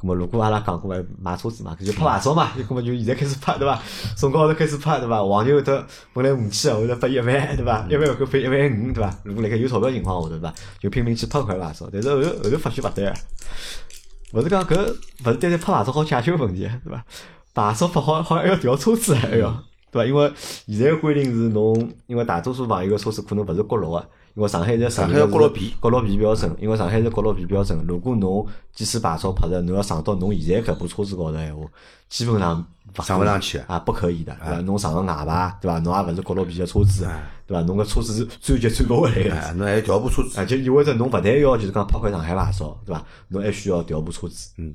[0.00, 3.78] 咁么，如果阿拉讲过买车子嘛，搿就拍牌照嘛，咁么就现在开始拍，对伐？
[4.16, 5.22] 从高头开始拍，对伐？
[5.22, 7.86] 黄牛会得本来五千，后头发一万，对伐？
[7.86, 9.14] 一万后头拨一万五，对伐？
[9.24, 10.54] 如果辣盖有钞票情况下头，对伐？
[10.80, 13.14] 就拼命去拍块牌照，但是后头后头发现勿对啊，
[14.32, 17.04] 勿是讲搿勿是单单拍牌照好解决问题，对伐？
[17.52, 19.50] 牌照拍好好像还要调车子，还要
[19.90, 20.06] 对伐？
[20.06, 20.32] 因为
[20.66, 24.08] 现在个规定是侬，因为大多数朋友个车子可能勿是国六个，
[24.40, 27.78] 因为上海现在上海要国六 B 国六 B 标准，因为上海是国六 B 标准。
[27.86, 31.62] 如果侬即使牌照拍的，侬要上到侬现在搿部车子高头闲话，
[32.08, 32.66] 基本上
[32.98, 34.60] 勿上勿上去啊，不可以的，对伐？
[34.62, 35.78] 侬上个外牌，对伐？
[35.80, 37.06] 侬也勿是国六 B 的车子，
[37.46, 37.62] 对伐？
[37.64, 39.34] 侬个车子是转就转勿回来个。
[39.34, 43.04] 哎，侬还要调部车子，啊，就意味着侬勿但要就是讲拍块上海牌照，对伐？
[43.28, 44.74] 侬还需要调部车子，嗯，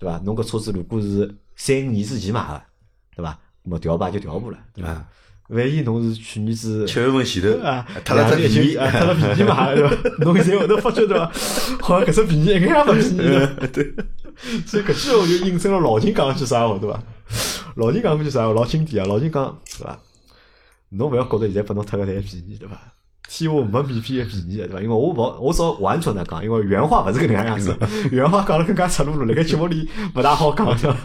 [0.00, 0.20] 对伐？
[0.24, 2.60] 侬个车子如果是三五年之前买个，
[3.14, 3.38] 对伐？
[3.62, 4.90] 那么调牌就调部了，对伐？
[4.90, 5.06] 啊，
[5.48, 10.24] 万一侬是去年子七月份前头啊，脱了只两年便宜，脱了便宜买对伐？
[10.24, 11.30] 侬现在后头发觉对伐？
[11.82, 13.46] 好像搿只便宜一眼也勿便宜了。
[13.72, 13.94] 对，
[14.66, 17.02] 所以搿句闲话就印证了老金讲句啥话对伐？
[17.76, 19.06] 老金讲句啥话老经典啊！
[19.06, 19.98] 老金讲对伐？
[20.90, 22.80] 侬勿要觉着现在拨侬脱个侪便宜对伐？
[23.28, 24.80] 天下没免费个便宜的对伐？
[24.80, 27.76] 因为我勿我只完全的讲，因为原话勿是搿能样子，
[28.10, 30.96] 原话讲了更加赤裸裸，辣盖节目里勿大好讲对伐？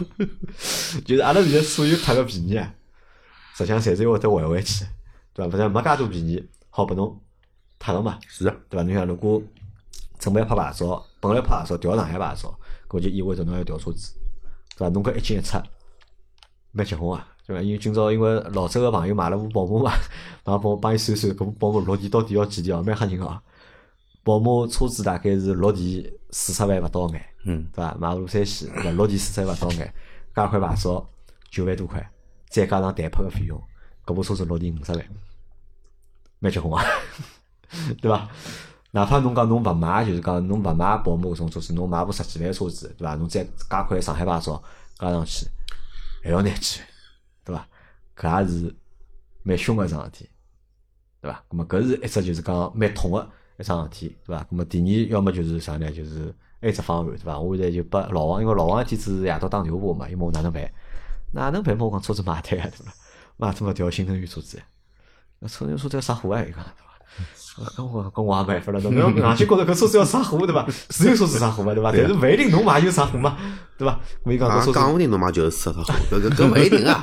[1.04, 2.72] 就是阿拉现在所有脱个便宜啊。
[3.54, 4.84] 实际上侪是要会得还回去，
[5.32, 5.56] 对伐？
[5.56, 7.20] 勿然没介多便宜，好拨侬
[7.78, 8.82] 脱了嘛，是啊，对伐？
[8.84, 9.42] 侬想如果
[10.18, 14.14] 准备拍牌照，本来拍牌照调上海牌照，搿就意味着侬要调车子，
[14.76, 14.88] 对伐？
[14.88, 15.58] 侬搿一进一出，
[16.72, 17.62] 蛮结棍啊，对伐？
[17.62, 19.92] 因为今朝因为老周个朋友买了部宝马嘛，
[20.44, 22.82] 然后帮我帮伊算算，搿部宝马落地到底要几钿哦？
[22.82, 23.42] 蛮吓人个啊！
[24.22, 27.96] 宝马车子大概是落地四十万勿到眼，嗯，对伐？
[27.98, 28.90] 马路三系，对伐？
[28.92, 29.94] 落地四十万勿到眼，
[30.34, 31.08] 加块牌照
[31.50, 32.10] 九万多块，
[32.50, 33.58] 再加上代拍个费用，
[34.04, 35.06] 搿部车子落地五十万，
[36.40, 36.84] 蛮结棍啊，
[38.02, 38.28] 对伐？
[38.90, 43.14] 哪怕侬讲侬勿买，就是讲侬勿买宝马搿种车子，侬买部十几万车子，对伐？
[43.14, 44.60] 侬再加块上海牌照
[44.98, 45.46] 加上去，
[46.24, 46.88] 还要廿几万，
[47.44, 47.68] 对伐？
[48.16, 48.74] 搿也是
[49.44, 50.28] 蛮凶个一桩事体，
[51.20, 51.44] 对伐？
[51.48, 53.30] 咁么搿是一只就是讲蛮痛个
[53.60, 54.42] 一桩事体，对伐？
[54.50, 55.88] 咁么第二要么就是啥呢？
[55.92, 57.38] 就是还有一只方案，对伐？
[57.38, 60.68] 我现在就拨老王，因为老王一天子夜到打电话嘛，伊问我哪能办？
[61.32, 61.84] 哪能办嘛？
[61.86, 62.92] 我讲车子买脱呀，对伐？
[63.36, 64.62] 买脱嘛调新能源车子呀，
[65.38, 66.42] 那车子要啥货啊？
[66.42, 67.70] 伊讲对伐？
[67.76, 69.30] 跟我跟我也没办法了，对伐？
[69.30, 70.66] 硬劲觉着搿车子要上货，对伐？
[70.90, 71.92] 是有车子上货嘛，对伐？
[71.92, 73.36] 但是勿一定侬买就上货嘛，
[73.76, 73.98] 对伐？
[74.22, 77.00] 我伊讲搿啊，车子讲勿定侬买就是四套好，搿搿搿勿一定啊，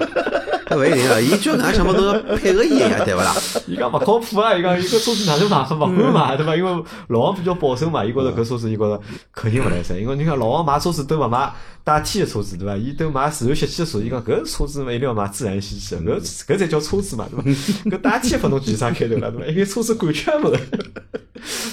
[0.69, 1.19] 搿勿一定啊。
[1.19, 3.33] 伊就哪想嘛，侬要配合伊呀，对勿啦？
[3.67, 4.53] 伊讲勿靠谱啊！
[4.55, 6.55] 伊讲伊搿车子哪能买法勿敢买，对伐？
[6.55, 9.01] 因为老王比较保守嘛，伊觉着搿车子伊觉着
[9.31, 9.95] 肯定勿来塞。
[9.97, 11.51] 因为你看老王买车子都勿买
[11.83, 12.75] 带气的车子，对伐？
[12.75, 17.61] 伊都买自然吸气的车，伊讲搿车子嘛一定要买自然吸气，搿搿才叫车子嘛，对伐？
[17.97, 19.45] 搿带气拨侬骑啥开头了，对伐？
[19.47, 20.49] 因为车子感 觉也没，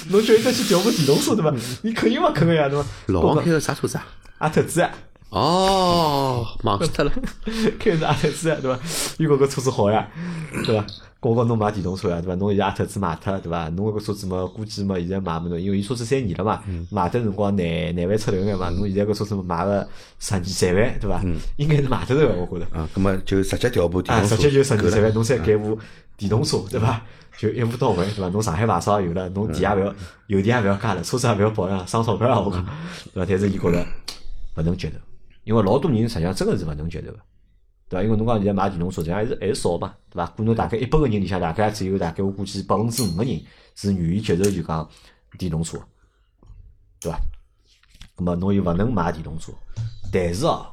[0.09, 1.53] 侬叫伊再去调部电动车，对伐？
[1.83, 2.85] 伊肯定勿肯个呀，对伐？
[3.07, 4.05] 老王开个啥车子啊？
[4.37, 4.89] 阿特兹啊。
[5.35, 7.11] 哦，忙死脱了。
[7.77, 8.79] 开的是阿特兹啊，对伐？
[9.17, 10.07] 伊觉搿车子好呀，
[10.65, 10.85] 对伐？
[11.19, 12.35] 我讲侬买电动车呀，对伐？
[12.35, 13.67] 侬现在阿特兹卖脱，对伐？
[13.69, 19.85] 侬搿车子嘛，估计嘛，现在卖勿侬，因为伊车子三年了嘛，卖的辰光廿廿万出头眼嘛，侬现在搿车子卖个
[20.19, 21.21] 十二三万，对伐？
[21.57, 22.77] 应该是卖得头个，我觉着。
[22.77, 25.77] 啊，葛么就直接调部电啊，动车，直接就十二三万，侬再改部
[26.15, 27.01] 电动车，对伐？
[27.37, 28.29] 就一步到位，对伐？
[28.29, 29.93] 侬上海牌照也有了，侬地也勿要，
[30.27, 32.39] 油电也勿要加了，车子也勿要保养，省钞票啊！
[32.39, 32.63] 我讲，
[33.13, 33.27] 对伐？
[33.27, 33.85] 但是伊觉着
[34.55, 34.95] 勿能接受，
[35.45, 37.19] 因为老多人实际上真个是勿能接受个，
[37.87, 38.03] 对伐？
[38.03, 40.25] 因为侬讲现在买电动车，实际上还是还是少嘛，对伐？
[40.35, 43.41] 可能大概一百个人里向，大概只有大概我估计百分之五个人
[43.75, 44.89] 是愿意接受就讲
[45.37, 45.77] 电动车，
[46.99, 47.19] 对伐？
[48.17, 49.51] 那么侬又勿能买电动车，
[50.11, 50.67] 但是哦，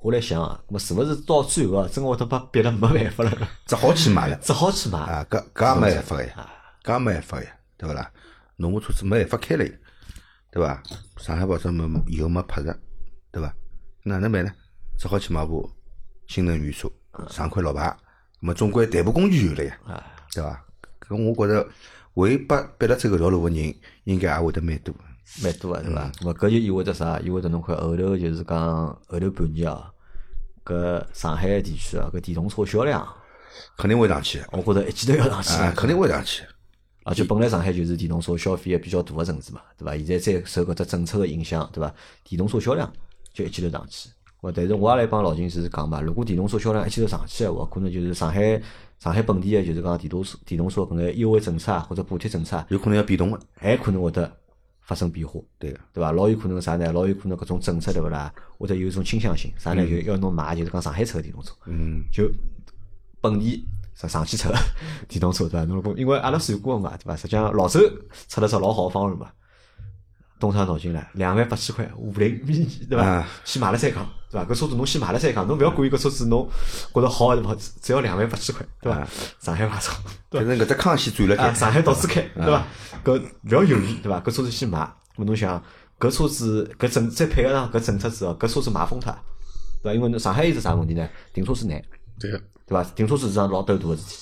[0.00, 4.36] 我来想啊，那么是勿是到最后啊，真个会得把逼得没办法了，只好去买了。
[4.44, 4.98] 只好去买。
[4.98, 6.50] 啊，搿搿也没办法个呀，
[6.84, 8.12] 搿也没办法个呀，对勿啦？
[8.56, 9.64] 侬个车子没办法开了，
[10.52, 10.82] 对伐？
[11.16, 12.78] 上海牌照没以后没拍着，
[13.36, 13.54] 对伐？
[14.02, 14.50] 哪能办呢？
[14.96, 15.70] 只好去买部
[16.26, 16.90] 新能源车，
[17.28, 17.94] 上块老牌，
[18.40, 19.78] 那么总归代步工具有了呀，
[20.32, 20.64] 对伐？
[21.06, 21.68] 搿我觉着
[22.14, 23.74] 会拨逼了走搿条路个人，
[24.04, 24.94] 应该也会得蛮多。
[25.42, 26.10] 蛮多个对伐？
[26.12, 27.20] 咾么搿就意味着啥？
[27.20, 29.84] 意味着侬看后头就是讲后头半年哦，
[30.64, 33.06] 搿上海地区啊，搿电动车销量，
[33.76, 36.48] 肯定会上去的，我觉着一记头要上去啊，肯定会上去的。
[37.04, 39.94] 而且本来上海就是电动车消费也比较大个城市嘛，对伐？
[39.94, 41.94] 现在再受搿只政策个影响，对伐？
[42.24, 42.90] 电动车销量
[43.36, 44.08] 就一记头上去。
[44.40, 48.60] 我但是我也来帮老金是讲嘛，如果电动车销量一记头上去个话，可能就是上海
[48.98, 54.30] 上海本地个就是讲电动车电动车搿眼优惠政策啊，或者补贴政策啊，有可能要变动个，还可能会得
[54.82, 55.40] 发生变化。
[55.58, 55.80] 对个。
[55.92, 56.12] 对伐？
[56.12, 56.92] 老有可能啥呢？
[56.92, 58.32] 老有可能搿种政策对勿啦？
[58.58, 59.84] 或者有一种倾向性，啥呢？
[59.86, 62.30] 就要侬买就是讲上海出个电动车，嗯，就
[63.20, 64.54] 本地上上汽出个
[65.08, 65.64] 电动车对伐？
[65.64, 67.16] 侬如果因为阿拉算过嘛，对伐？
[67.16, 67.80] 实际上老周
[68.28, 69.30] 出了只老好个方案嘛，
[70.38, 73.28] 东厂脑筋来两万八千块五菱 mini 对伐啊？
[73.44, 74.46] 先买了再讲，对伐？
[74.46, 76.48] 搿车子侬先买了再讲，侬勿要管伊搿车子侬
[76.92, 79.08] 觉着好还是勿好，只要两万八千块，对伐啊？
[79.40, 79.92] 上海牌照，
[80.28, 80.44] 对？
[80.44, 82.66] 正搿只康先转了啊，开，上海到处开，对伐？
[83.04, 84.20] 搿勿要犹豫，对伐？
[84.20, 84.78] 搿车子先买，
[85.16, 85.62] 咾侬想，
[85.98, 89.10] 搿车子搿政再配合上搿政策之后，搿车子买疯脱，
[89.82, 89.94] 对伐？
[89.94, 91.08] 因为侬上海有只啥问题呢？
[91.32, 91.82] 停车是难，
[92.20, 92.84] 对个，对伐？
[92.94, 94.16] 停车子是桩老头大个事体，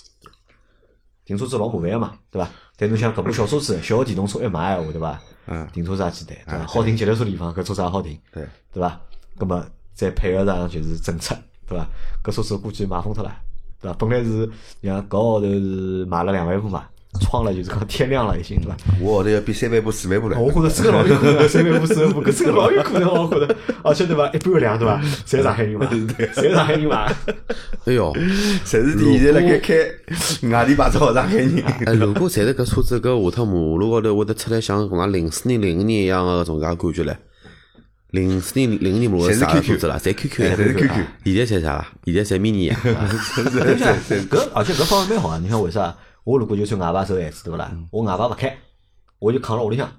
[1.24, 2.50] 停车子老麻烦个嘛，对伐？
[2.76, 5.20] 但侬想搿部小车子、小个电动车一买闲话，对伐？
[5.46, 6.66] 嗯停车子也简单，对伐？
[6.66, 9.00] 好停脚踏车地方，搿车子也好停，对，对伐？
[9.36, 9.64] 葛么
[9.94, 11.86] 再配合上就是政策，对伐？
[12.22, 13.34] 搿车子估计卖疯脱了，
[13.80, 13.96] 对伐？
[13.98, 14.50] 本来是
[14.82, 16.86] 像搿号头是买了两万部嘛，
[17.20, 18.76] 创了就是讲天亮了已经，对伐？
[19.00, 20.38] 我后头要比三万步、四万步了。
[20.38, 24.26] 我觉着这个老有可能，三万步、四万步，搿真个老有可能，我觉着，而且对伐？
[24.28, 25.00] 一半个量对伐？
[25.26, 27.06] 侪上海人买，侪是上海人嘛。
[27.84, 28.12] 哎哟，
[28.64, 29.74] 侪是现在辣盖开
[30.48, 31.62] 外地牌照个上海人。
[31.86, 37.16] 哎，如果侪是搿车子搿下趟马路高头会得出来像搿能零四年、零五年一样个搿种介感觉唻。
[38.10, 39.98] 零四年、零五年马路侪是啥车子啦？
[40.00, 40.90] 侪 QQ 呀，侪是 QQ
[41.24, 41.88] 现在侪啥啦？
[42.04, 45.40] 现在侪 mini 呀，搿而且搿方面蛮好啊！
[45.42, 45.94] 你看为啥？
[46.24, 47.70] 我如果就算外牌走孩子对勿啦？
[47.90, 48.58] 我外牌勿开，
[49.18, 49.90] 我就扛辣屋里向，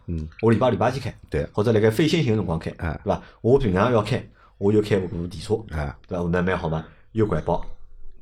[0.42, 3.22] 我礼拜礼拜天开，对或者辣盖非限行个辰光开，啊对伐？
[3.42, 6.28] 我平常要开，我就开部电车，啊对伐？
[6.32, 7.66] 那蛮好嘛，又环保，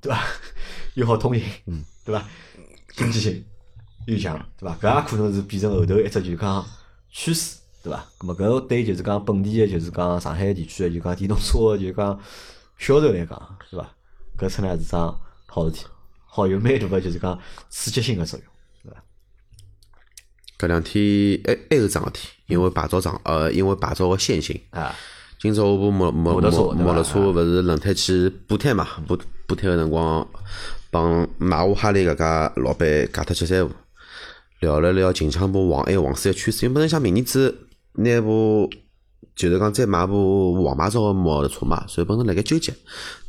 [0.02, 0.22] 对伐？
[0.96, 1.44] 又好通行，
[2.06, 2.26] 对伐？
[2.96, 3.44] 经济性
[4.06, 4.78] 又强，对伐？
[4.82, 6.66] 搿也可能是变成后头一只就是讲
[7.10, 8.06] 趋势，对伐？
[8.20, 12.20] 咁么搿对就是讲本地个就是讲上海地区个就讲电动车个就是讲
[12.78, 13.90] 销售来讲，对伐？
[14.38, 15.86] 搿出来是桩好事体，
[16.36, 17.38] 好有蛮大个就是讲
[17.70, 18.48] 刺激性个作用，
[18.82, 19.04] 对伐？
[20.58, 24.60] 搿两天还还有桩事体，因为牌照涨，呃，因为牌照个限行。
[24.72, 24.96] 啊，
[25.40, 28.88] 今朝我部摩摩摩托摩托车勿是轮胎去补胎嘛？
[29.08, 29.16] 补
[29.46, 30.28] 补胎个辰光，
[30.90, 33.70] 帮买我哈雷搿家老板介脱七三五，
[34.62, 36.66] 聊了聊近腔部黄 A 黄 C 个趋势。
[36.66, 38.68] 因为本来想明年子拿部
[39.36, 42.74] 就是讲再买部黄牌照个摩托车嘛，所以本身辣盖纠结，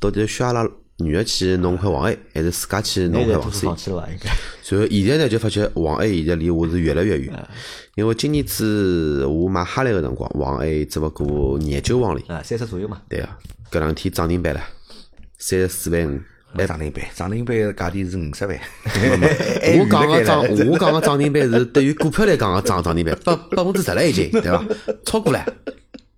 [0.00, 3.66] 到底需要阿拉女个去弄块黄 A，还是自家去弄块黄 C？
[3.66, 4.08] 放弃了伐？
[4.08, 4.30] 应该
[4.62, 7.48] 随后现在呢，就发觉黄 A 现在离我是越来越远，
[7.96, 12.24] 因为今年子我买哈雷个辰光，黄 A 只勿过廿九公里。
[12.28, 13.02] 啊，三十左右嘛。
[13.08, 13.36] 对啊，
[13.72, 14.60] 搿两天涨停板了，
[15.38, 16.20] 三十四万五，
[16.54, 18.60] 来涨停板，涨停板个价钿是五十万。
[19.76, 24.64] 我讲个涨，我讲个涨停板是对于股票来讲个涨涨停板，百百分之十了已经，对伐？
[25.04, 25.44] 超过了。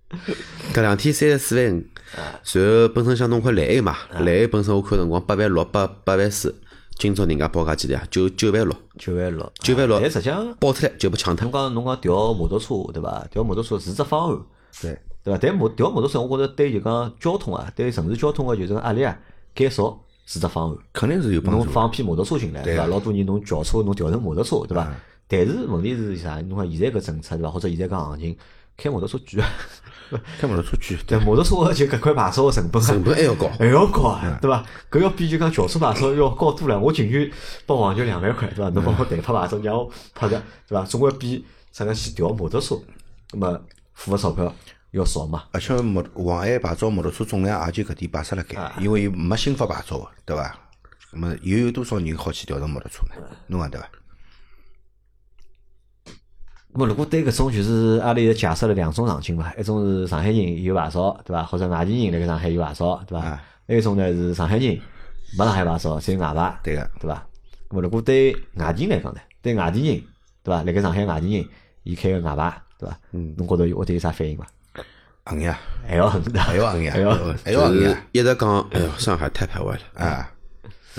[0.73, 1.83] 搿两天三十四万五，
[2.43, 6.55] 随后本身想弄块蓝 A 嘛，蓝 A 本身我看辰光八万六、八八万四，
[6.97, 8.03] 今朝人家报价几钿啊？
[8.09, 11.51] 九九万六，九万六，九万六但实际上，报出来就被抢脱侬。
[11.51, 13.27] 讲侬讲调摩托车对伐？
[13.29, 14.39] 调摩托车是只方案，
[14.81, 15.39] 对，对伐？
[15.41, 19.17] 但摩调摩托车，我觉着对就讲交通啊，对城市交通个就是压力啊
[19.53, 20.77] 减少是只方案。
[20.93, 21.65] 肯定是有帮助的。
[21.65, 22.85] 侬放批摩托车进来，对伐？
[22.85, 24.89] 老多人侬轿车侬调成摩托车，对伐？
[25.27, 26.39] 但是问题是啥？
[26.43, 27.51] 侬看现在搿政策对伐？
[27.51, 28.37] 或者现在搿行情，
[28.77, 29.49] 开摩托车贵啊，
[30.39, 34.63] 开摩托车去，对摩托车个就搿块牌照个成本啊成本还要高，还要高啊， 对伐？
[34.89, 36.79] 搿要比就讲轿车牌照要高多了。
[36.79, 37.29] 我情愿
[37.65, 38.69] 包黄牛两万块，对伐？
[38.69, 40.83] 侬帮我代拍牌照，让我拍个，对伐？
[40.85, 42.79] 总归比啥个去调摩托车，
[43.33, 43.59] 那么
[43.93, 44.53] 付个钞票
[44.91, 45.43] 要少嘛。
[45.51, 50.55] 而且摩黄安牌照摩托车总量也就搿点摆设辣盖，因为伊没新发牌照个，对伐？
[51.11, 53.27] 那么又有多少人好去调成摩托车呢？
[53.47, 53.87] 侬讲对伐？
[56.73, 61.43] 那么如果对搿种就是阿拉现在假设了两种场景嘛，一种是上海人有牌照，对伐？
[61.43, 63.25] 或者外地人辣盖上海有牌照，对伐？
[63.25, 64.79] 啊还有一种呢是上海人
[65.37, 67.25] 没上海牌照，只有外牌，对个，对伐？
[67.69, 70.03] 那么如果对外地人来讲呢，对外地人，
[70.43, 70.63] 对伐？
[70.63, 71.45] 辣盖上海外地人，
[71.83, 72.97] 伊开个外牌，对伐？
[73.11, 74.45] 嗯，侬觉着会得有啥反应伐？
[75.25, 80.05] 横呀，还要恨的，还要横呀，还要就是还要横呀，一直讲，哎哟，上海太排外了。
[80.05, 80.31] 啊，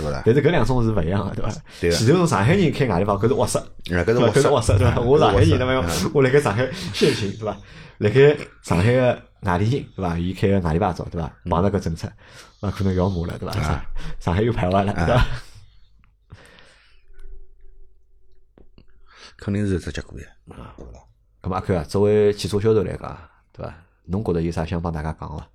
[0.02, 0.22] 是勿啦？
[0.24, 1.52] 但是搿两种是勿一样个，对伐？
[1.80, 4.94] 对个前头从上海人开外地牌，搿是卧室搿是窝塞窝塞，对伐？
[4.96, 6.10] 嗯我上海人，搿是对伐窝塞？
[6.14, 7.56] 我辣盖上海先行，对伐？
[7.98, 10.18] 辣盖上海个外地人，对伐？
[10.18, 11.32] 伊开个外地牌照，对伐？
[11.44, 12.10] 碰着搿政策，
[12.60, 13.52] 那可能要骂了，对伐？
[13.60, 13.80] 上
[14.20, 15.26] 上海又排外了，对伐？
[19.36, 20.26] 肯定是这结果呀。
[21.40, 23.18] 咁么阿 Q 啊，作为汽车销售来讲，
[23.52, 23.74] 对伐？
[24.06, 25.48] 侬觉着有啥想帮大家讲伐？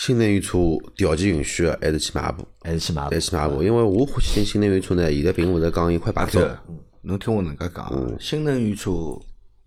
[0.00, 0.56] 新能源车
[0.96, 3.10] 条件允许的，还是去买一部，还是去买部？
[3.10, 3.62] 还是去买一部。
[3.62, 6.58] 因为我欢喜新新能源车呢，现在并勿是讲一块牌照，这
[7.02, 8.90] 侬听我能介讲啊，新能源车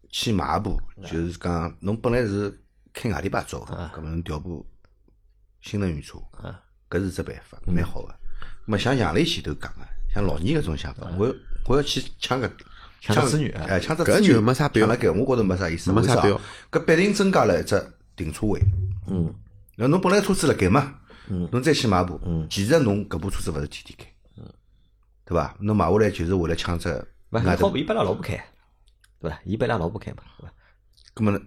[0.09, 2.51] 去买一部，就是讲侬本来是
[2.91, 4.65] 开外地牌照的，搿么侬调部
[5.61, 6.17] 新能源车，
[6.89, 8.15] 搿是只办法，蛮好个。
[8.65, 9.81] 那么像杨磊前头讲个，
[10.15, 11.31] 像老倪搿种想法，我
[11.67, 12.51] 我要去抢个
[12.99, 16.41] 抢只资源哎，抢只搿资源就没啥必要抢了搿我觉着没啥意思，没啥必要？
[16.71, 17.79] 搿必定增加了一只
[18.15, 18.59] 停车位。
[19.07, 19.31] 嗯，
[19.75, 20.95] 那侬本来车子辣盖嘛，
[21.27, 22.19] 侬再去买部，
[22.49, 24.43] 其实侬搿部车子勿是天天开，
[25.25, 25.55] 对伐？
[25.59, 26.89] 侬买下来就是为了抢只
[27.31, 28.33] 勿，外头好，伊拨伊拉老婆开，
[29.19, 29.39] 对伐？
[29.45, 30.53] 伊拨伊拉老婆开嘛，对伐？
[31.15, 31.39] 咁么，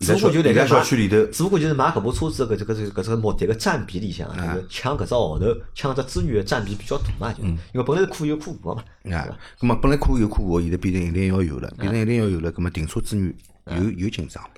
[0.00, 13.34] 只不过就在小区里头，只不过就是买搿部车子搿这个这个搿只目的个占比里向啊，就是抢搿只号头，抢只资源的占比比较大嘛，就因为本来是可有可无个嘛，啊，咁么本来可有可无，现在变成一定要有了，变成一定要有了，咁么停车资源
[13.66, 14.50] 有有紧张了，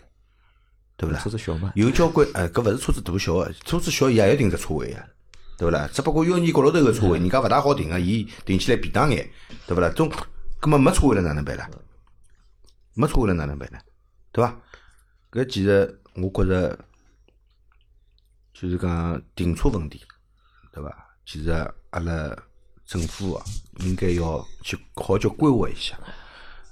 [1.01, 1.31] 对勿啦车？
[1.31, 5.03] 子小嘛，有交关，哎，搿勿是车子大小个，车子小伊也要停只车位啊，
[5.57, 5.89] 对勿啦？
[5.91, 9.27] 只不过要你角落头个车位，人家勿大好停个，伊停起来便当眼，
[9.67, 9.89] 对勿啦？
[9.97, 10.13] 总，
[10.61, 11.71] 葛么没车位了哪能办啦？
[12.93, 13.79] 没车位了哪能办呢？
[14.31, 14.55] 对伐？
[15.31, 16.79] 搿其实我觉着
[18.53, 20.03] 就是讲停车问题，
[20.71, 20.95] 对伐？
[21.25, 21.51] 其实
[21.91, 22.37] 阿拉
[22.85, 23.45] 政府啊，
[23.79, 25.99] 应该要去好叫规划一下。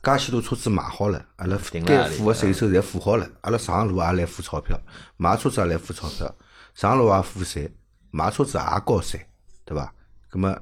[0.02, 4.78] 介许多车子买好了，阿拉该付个税收侪付好了，阿拉上路也来付钞票，
[5.16, 6.34] 买车子也来付钞票，
[6.74, 7.70] 上路也付税，
[8.10, 9.26] 买车子也交税，
[9.64, 9.92] 对伐？
[10.30, 10.56] 葛么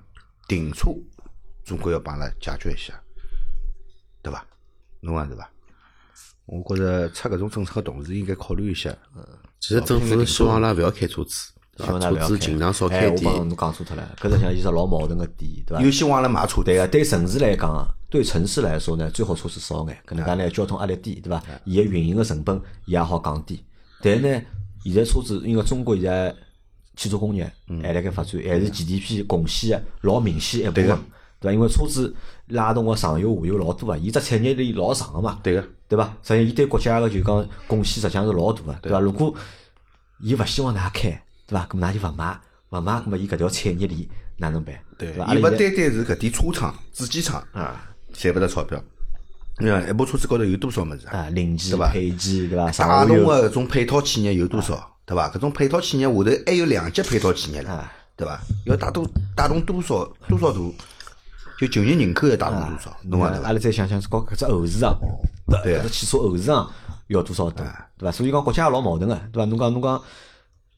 [0.48, 0.90] 停车
[1.64, 2.94] 总归要帮阿拉解决一下，
[4.22, 4.44] 对伐？
[5.00, 5.48] 侬讲对伐？
[6.46, 8.96] 我觉着出搿种政策个同时，应该考虑一下，
[9.60, 13.32] 其实政府是希望阿拉勿要开车子，希望对伐车子尽量少哎，开点。
[13.32, 15.82] 我帮侬讲错脱了，搿实际上是老矛盾个点，对伐？
[15.82, 21.42] 有希望阿拉买车对个，对城市来讲啊，对城市来说呢，最好车子少眼，搿能介呢，交通压力低，对伐？
[21.64, 23.62] 伊个运营个成本也好降低。
[24.00, 24.42] 但是呢，
[24.84, 26.34] 现在车子因为中国现在
[26.94, 27.50] 汽车工业
[27.82, 30.86] 还辣盖发展，还是 GDP 贡献个老明显一部分，
[31.40, 31.52] 对伐？
[31.52, 32.14] 因为车子
[32.46, 36.16] 拉动个上游下游老多啊，伊只产业链老长个嘛，对个，对伐？
[36.22, 39.00] 实际，伊对国家个就讲贡献实际上是老大个，对伐？
[39.00, 39.34] 如果
[40.20, 41.10] 伊勿希望㑚开，
[41.46, 41.66] 对伐？
[41.66, 42.40] 咁㑚就勿买，
[42.70, 44.74] 勿买，咁么伊搿条产业链哪能办？
[44.96, 45.24] 对伐？
[45.24, 48.82] 阿伊勿单单是搿点车厂、主机厂啊赚勿着钞票。
[49.58, 51.18] 你看一部车子高头有多少物事啊？
[51.18, 52.66] 啊，零件配件对伐？
[52.66, 54.96] 带上下游动个搿种配套企业有多少？
[55.06, 55.30] 对伐？
[55.30, 58.38] 搿种配套企业下头还有两级配套企业了啊，对伐？
[58.66, 60.58] 要带动带动多少多少大？
[61.58, 62.94] 就就业人口要带动多少？
[63.04, 63.46] 侬讲对伐？
[63.46, 64.98] 阿拉再想想，搞搿只后市场，
[65.62, 66.70] 对啊搿只汽车后市场
[67.06, 68.12] 要多少大，对伐？
[68.12, 69.46] 所以讲国家也老矛盾个，对伐？
[69.46, 70.02] 侬讲侬讲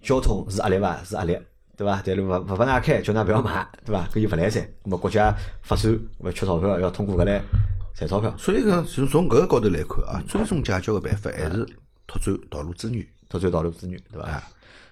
[0.03, 1.03] 交通是压力伐？
[1.03, 1.36] 是压力，
[1.79, 2.03] 对伐？
[2.05, 4.07] 但是勿勿拨㑚开，叫㑚勿要买，对伐？
[4.12, 7.41] 搿就勿来三，咾么国家发展勿缺钞票，要通过搿来
[7.95, 11.64] 赚钞票，所以讲，从从搿个角头来看啊，最终解决个办法还是
[12.07, 13.07] 拓展道路资源。
[13.29, 14.43] 拓展道路资源，对伐？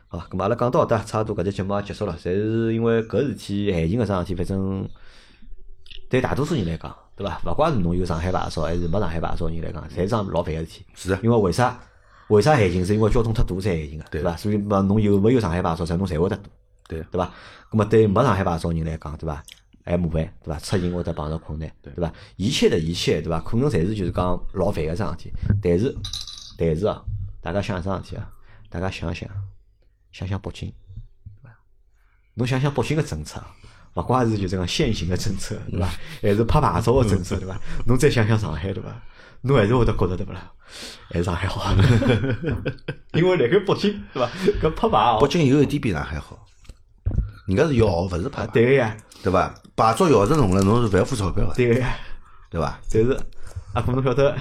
[0.08, 2.16] 好吧，咁么阿拉讲到搿搭，差不多搿节节目也结束了。
[2.16, 4.88] 侪是因为搿事体，限行搿桩事体，反正
[6.08, 7.40] 对大多数人来讲，对伐？
[7.44, 10.86] 勿怪是侬有上海牌照还是没上海牌照人来讲，侪是桩老烦个事体。
[10.94, 11.80] 是的因为为啥？
[12.28, 12.84] 为啥限行？
[12.84, 14.36] 是因为交通太堵才限行个，对伐？
[14.36, 16.50] 所以嘛，侬有没有上海牌照，侪侬侪会得堵，
[16.88, 17.32] 对对伐？
[17.72, 19.42] 那么对没上海牌照人来讲，对伐？
[19.84, 20.58] 还麻烦，对伐？
[20.58, 22.12] 出行或者碰到困难，对伐？
[22.36, 23.40] 一切的一切，对伐？
[23.40, 25.32] 可能侪是就是讲老烦个桩事体，
[25.62, 25.94] 但是
[26.58, 27.02] 但是啊，
[27.40, 28.28] 大家想一桩事体啊，
[28.68, 29.28] 大家想想
[30.12, 31.56] 想想北京，对伐？
[32.34, 33.54] 侬想想北京个政策啊，
[33.94, 35.86] 勿怪是就是讲现行个政策，对伐？
[36.22, 37.60] 还是拍牌照个政策，对伐？
[37.86, 38.90] 侬再想想上海，对伐？
[39.42, 40.50] 侬还是会得觉得对勿啦？
[41.10, 41.72] 还是上海好，
[43.14, 44.28] 因为辣盖北京，对伐？
[44.60, 46.44] 搿拍牌哦北，京有一点比上海好，
[47.46, 49.54] 人家是要学，勿是拍牌，对个呀，对伐？
[49.76, 51.96] 牌照要是弄了，侬是勿要付钞票个，对个呀。
[52.50, 52.78] 对伐？
[52.92, 53.18] 但是
[53.74, 54.36] 阿哥侬晓得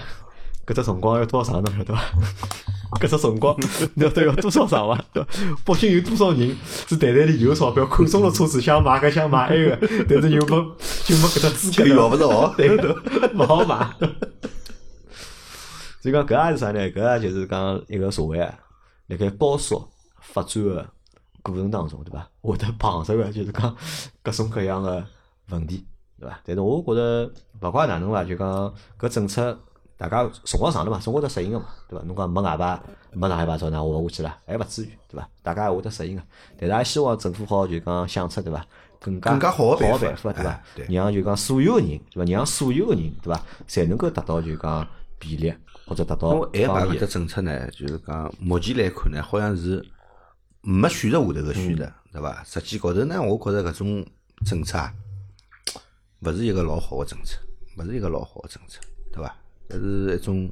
[0.66, 2.02] 搿只辰光要多少长，侬晓得伐？
[3.00, 3.56] 搿只辰光
[3.96, 5.04] 侬晓得要多少长伐？
[5.66, 6.56] 北京有多少人
[6.88, 13.02] 是袋袋里有钞票，看中了车子想买搿想买埃个，但是又没就没搿只资格，就要勿着对个，
[13.36, 13.88] 勿好买。
[16.02, 16.80] 所以讲搿也是啥呢？
[16.92, 18.54] 搿也就是讲一个社会啊，
[19.08, 19.88] 辣盖高速
[20.22, 20.88] 发展个
[21.52, 22.28] 过程当中，对伐？
[22.42, 23.76] 会得碰着个就是讲
[24.24, 25.06] 各种各样个
[25.50, 25.86] 问题，
[26.20, 26.40] 对伐？
[26.44, 27.32] 但是我觉着
[27.62, 29.58] 勿怪哪能伐，就讲搿政策
[29.98, 32.06] 大家辰光长了嘛，总会得适应个嘛，对伐？
[32.06, 32.82] 侬讲没外牌，
[33.14, 34.38] 没上海牌照，哪活勿下去了？
[34.46, 35.30] 还勿至于，对伐？
[35.44, 36.24] 大家也会得适应个。
[36.58, 38.66] 但是也希望政府好就讲想出对伐？
[39.00, 42.32] 更加更加好的办法个办法，对伐让就讲所有个人，对伐？
[42.32, 43.40] 让所有个人，对伐？
[43.68, 44.88] 侪能够达到就讲
[45.20, 45.54] 比例，
[45.86, 49.86] 或者达到因为 A 牌方便搿只政策呢，就是讲目前来看呢，好像是
[50.66, 52.44] 没选择下头个选择，对伐？
[52.44, 54.06] 实际高头呢，我觉着搿种
[54.46, 54.92] 政策啊，
[56.22, 57.38] 勿是一个老好个政策，
[57.78, 58.82] 勿是一个老好个政策，
[59.14, 59.36] 对伐？
[59.70, 60.52] 搿是一种，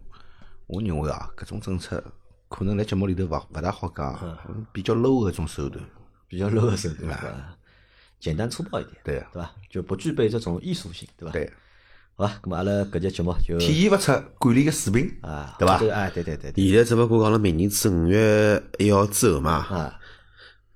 [0.67, 2.03] 我认为啊，搿种政策
[2.47, 4.37] 可能辣节目里头勿勿大好讲，
[4.71, 5.83] 比较 low 个一种手段，
[6.27, 7.57] 比较 low 的手段？
[8.19, 9.51] 简单粗暴一点，对对伐？
[9.69, 11.31] 就不具备这种艺术性，对伐？
[11.31, 11.51] 对，
[12.15, 19.99] 好吧，咁么阿拉搿节节目就体现勿出管理个水平，啊，对伐这个哎，对对对对，现在只不过讲了明年子五月一号之后嘛，啊，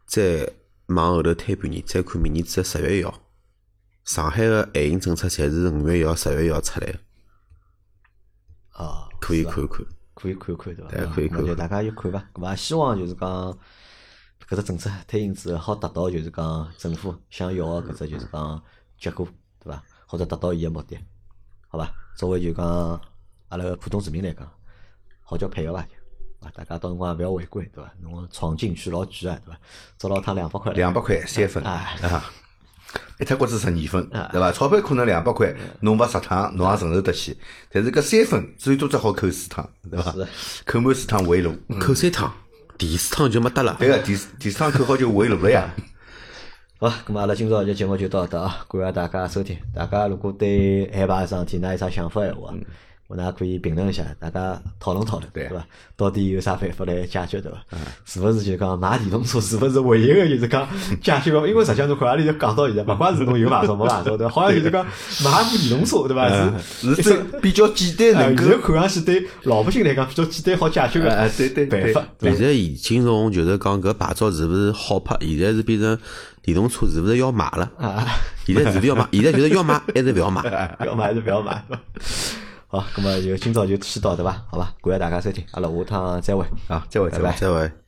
[0.06, 0.52] 再
[0.88, 3.14] 往后头推半年，再看明年子十月一号，
[4.04, 9.86] 上海个限行政策侪是五月一号、十月一号出来个，啊，可以看看。
[10.20, 10.90] 可以看看，对伐？
[10.90, 12.18] 对可以看看大家就看伐。
[12.34, 13.30] 咁么也希望就是讲
[14.50, 18.64] 搿只政策推行之后，好达到就是讲政府想要个搿只就是讲
[19.00, 19.28] 结果，
[19.64, 19.84] 对伐？
[20.08, 20.98] 或者达到伊个目的，
[21.70, 21.92] 好吧？
[22.16, 22.66] 作为就讲
[23.50, 24.50] 阿拉个普通市民来讲，
[25.22, 25.82] 好叫配合伐？
[25.82, 27.92] 就啊，大家到辰光也勿要违规，对伐？
[28.02, 29.60] 侬闯进去老贵啊，对伐？
[29.98, 32.24] 捉牢趟两百块，两百块三分哎啊，
[33.20, 34.52] 一脱骨子十二分，啊对伐？
[34.52, 37.38] 钞票可能两百块，侬罚十趟，侬也承受得起。
[37.72, 40.14] 但是搿三分最多只好扣四趟，对伐？
[40.66, 41.56] 扣满四趟回炉。
[41.80, 42.34] 扣三趟，
[42.78, 43.76] 第四趟就没得了。
[43.80, 45.74] 对个，第四第四趟扣好就回炉了呀。
[46.80, 49.58] 好，咁么阿拉今朝这节目就到搿搭啊，感谢大家收听。
[49.74, 52.54] 大家如果对海牌桩事体，㑚有啥想法闲话，
[53.08, 55.66] 我㑚可以评论一下，大家讨论讨论，对对伐？
[55.96, 57.58] 到底有啥办法来解决，对伐？
[58.06, 60.68] 是勿是就讲买电动车，是勿是唯一个就是讲
[61.02, 61.48] 解决个？
[61.48, 64.30] 因为实际上侬看阿里就讲到现在，勿管是侬有牌照没牌照，对伐？
[64.36, 64.86] 好像就是讲
[65.24, 66.30] 买部电动车，对伐？
[66.30, 75.98] 是是最比较简单哎，能够看上去对老百姓来讲比较简单好解决个哎对对对办法，现在已经从就是讲搿牌照是勿是好拍，现在是变成
[76.42, 77.72] 电动车是勿是要买了？
[77.80, 78.06] 啊，
[78.46, 79.08] 现在是要买？
[79.14, 80.76] 现在就是要买还是勿要买？
[80.86, 81.64] 要 买还是不要买？
[82.70, 84.44] 好，咁么就今朝就先到对伐？
[84.52, 86.46] 好吧，感谢大家收听，阿拉下趟再会。
[86.68, 87.34] 啊，再会再会。
[87.38, 87.87] 再会。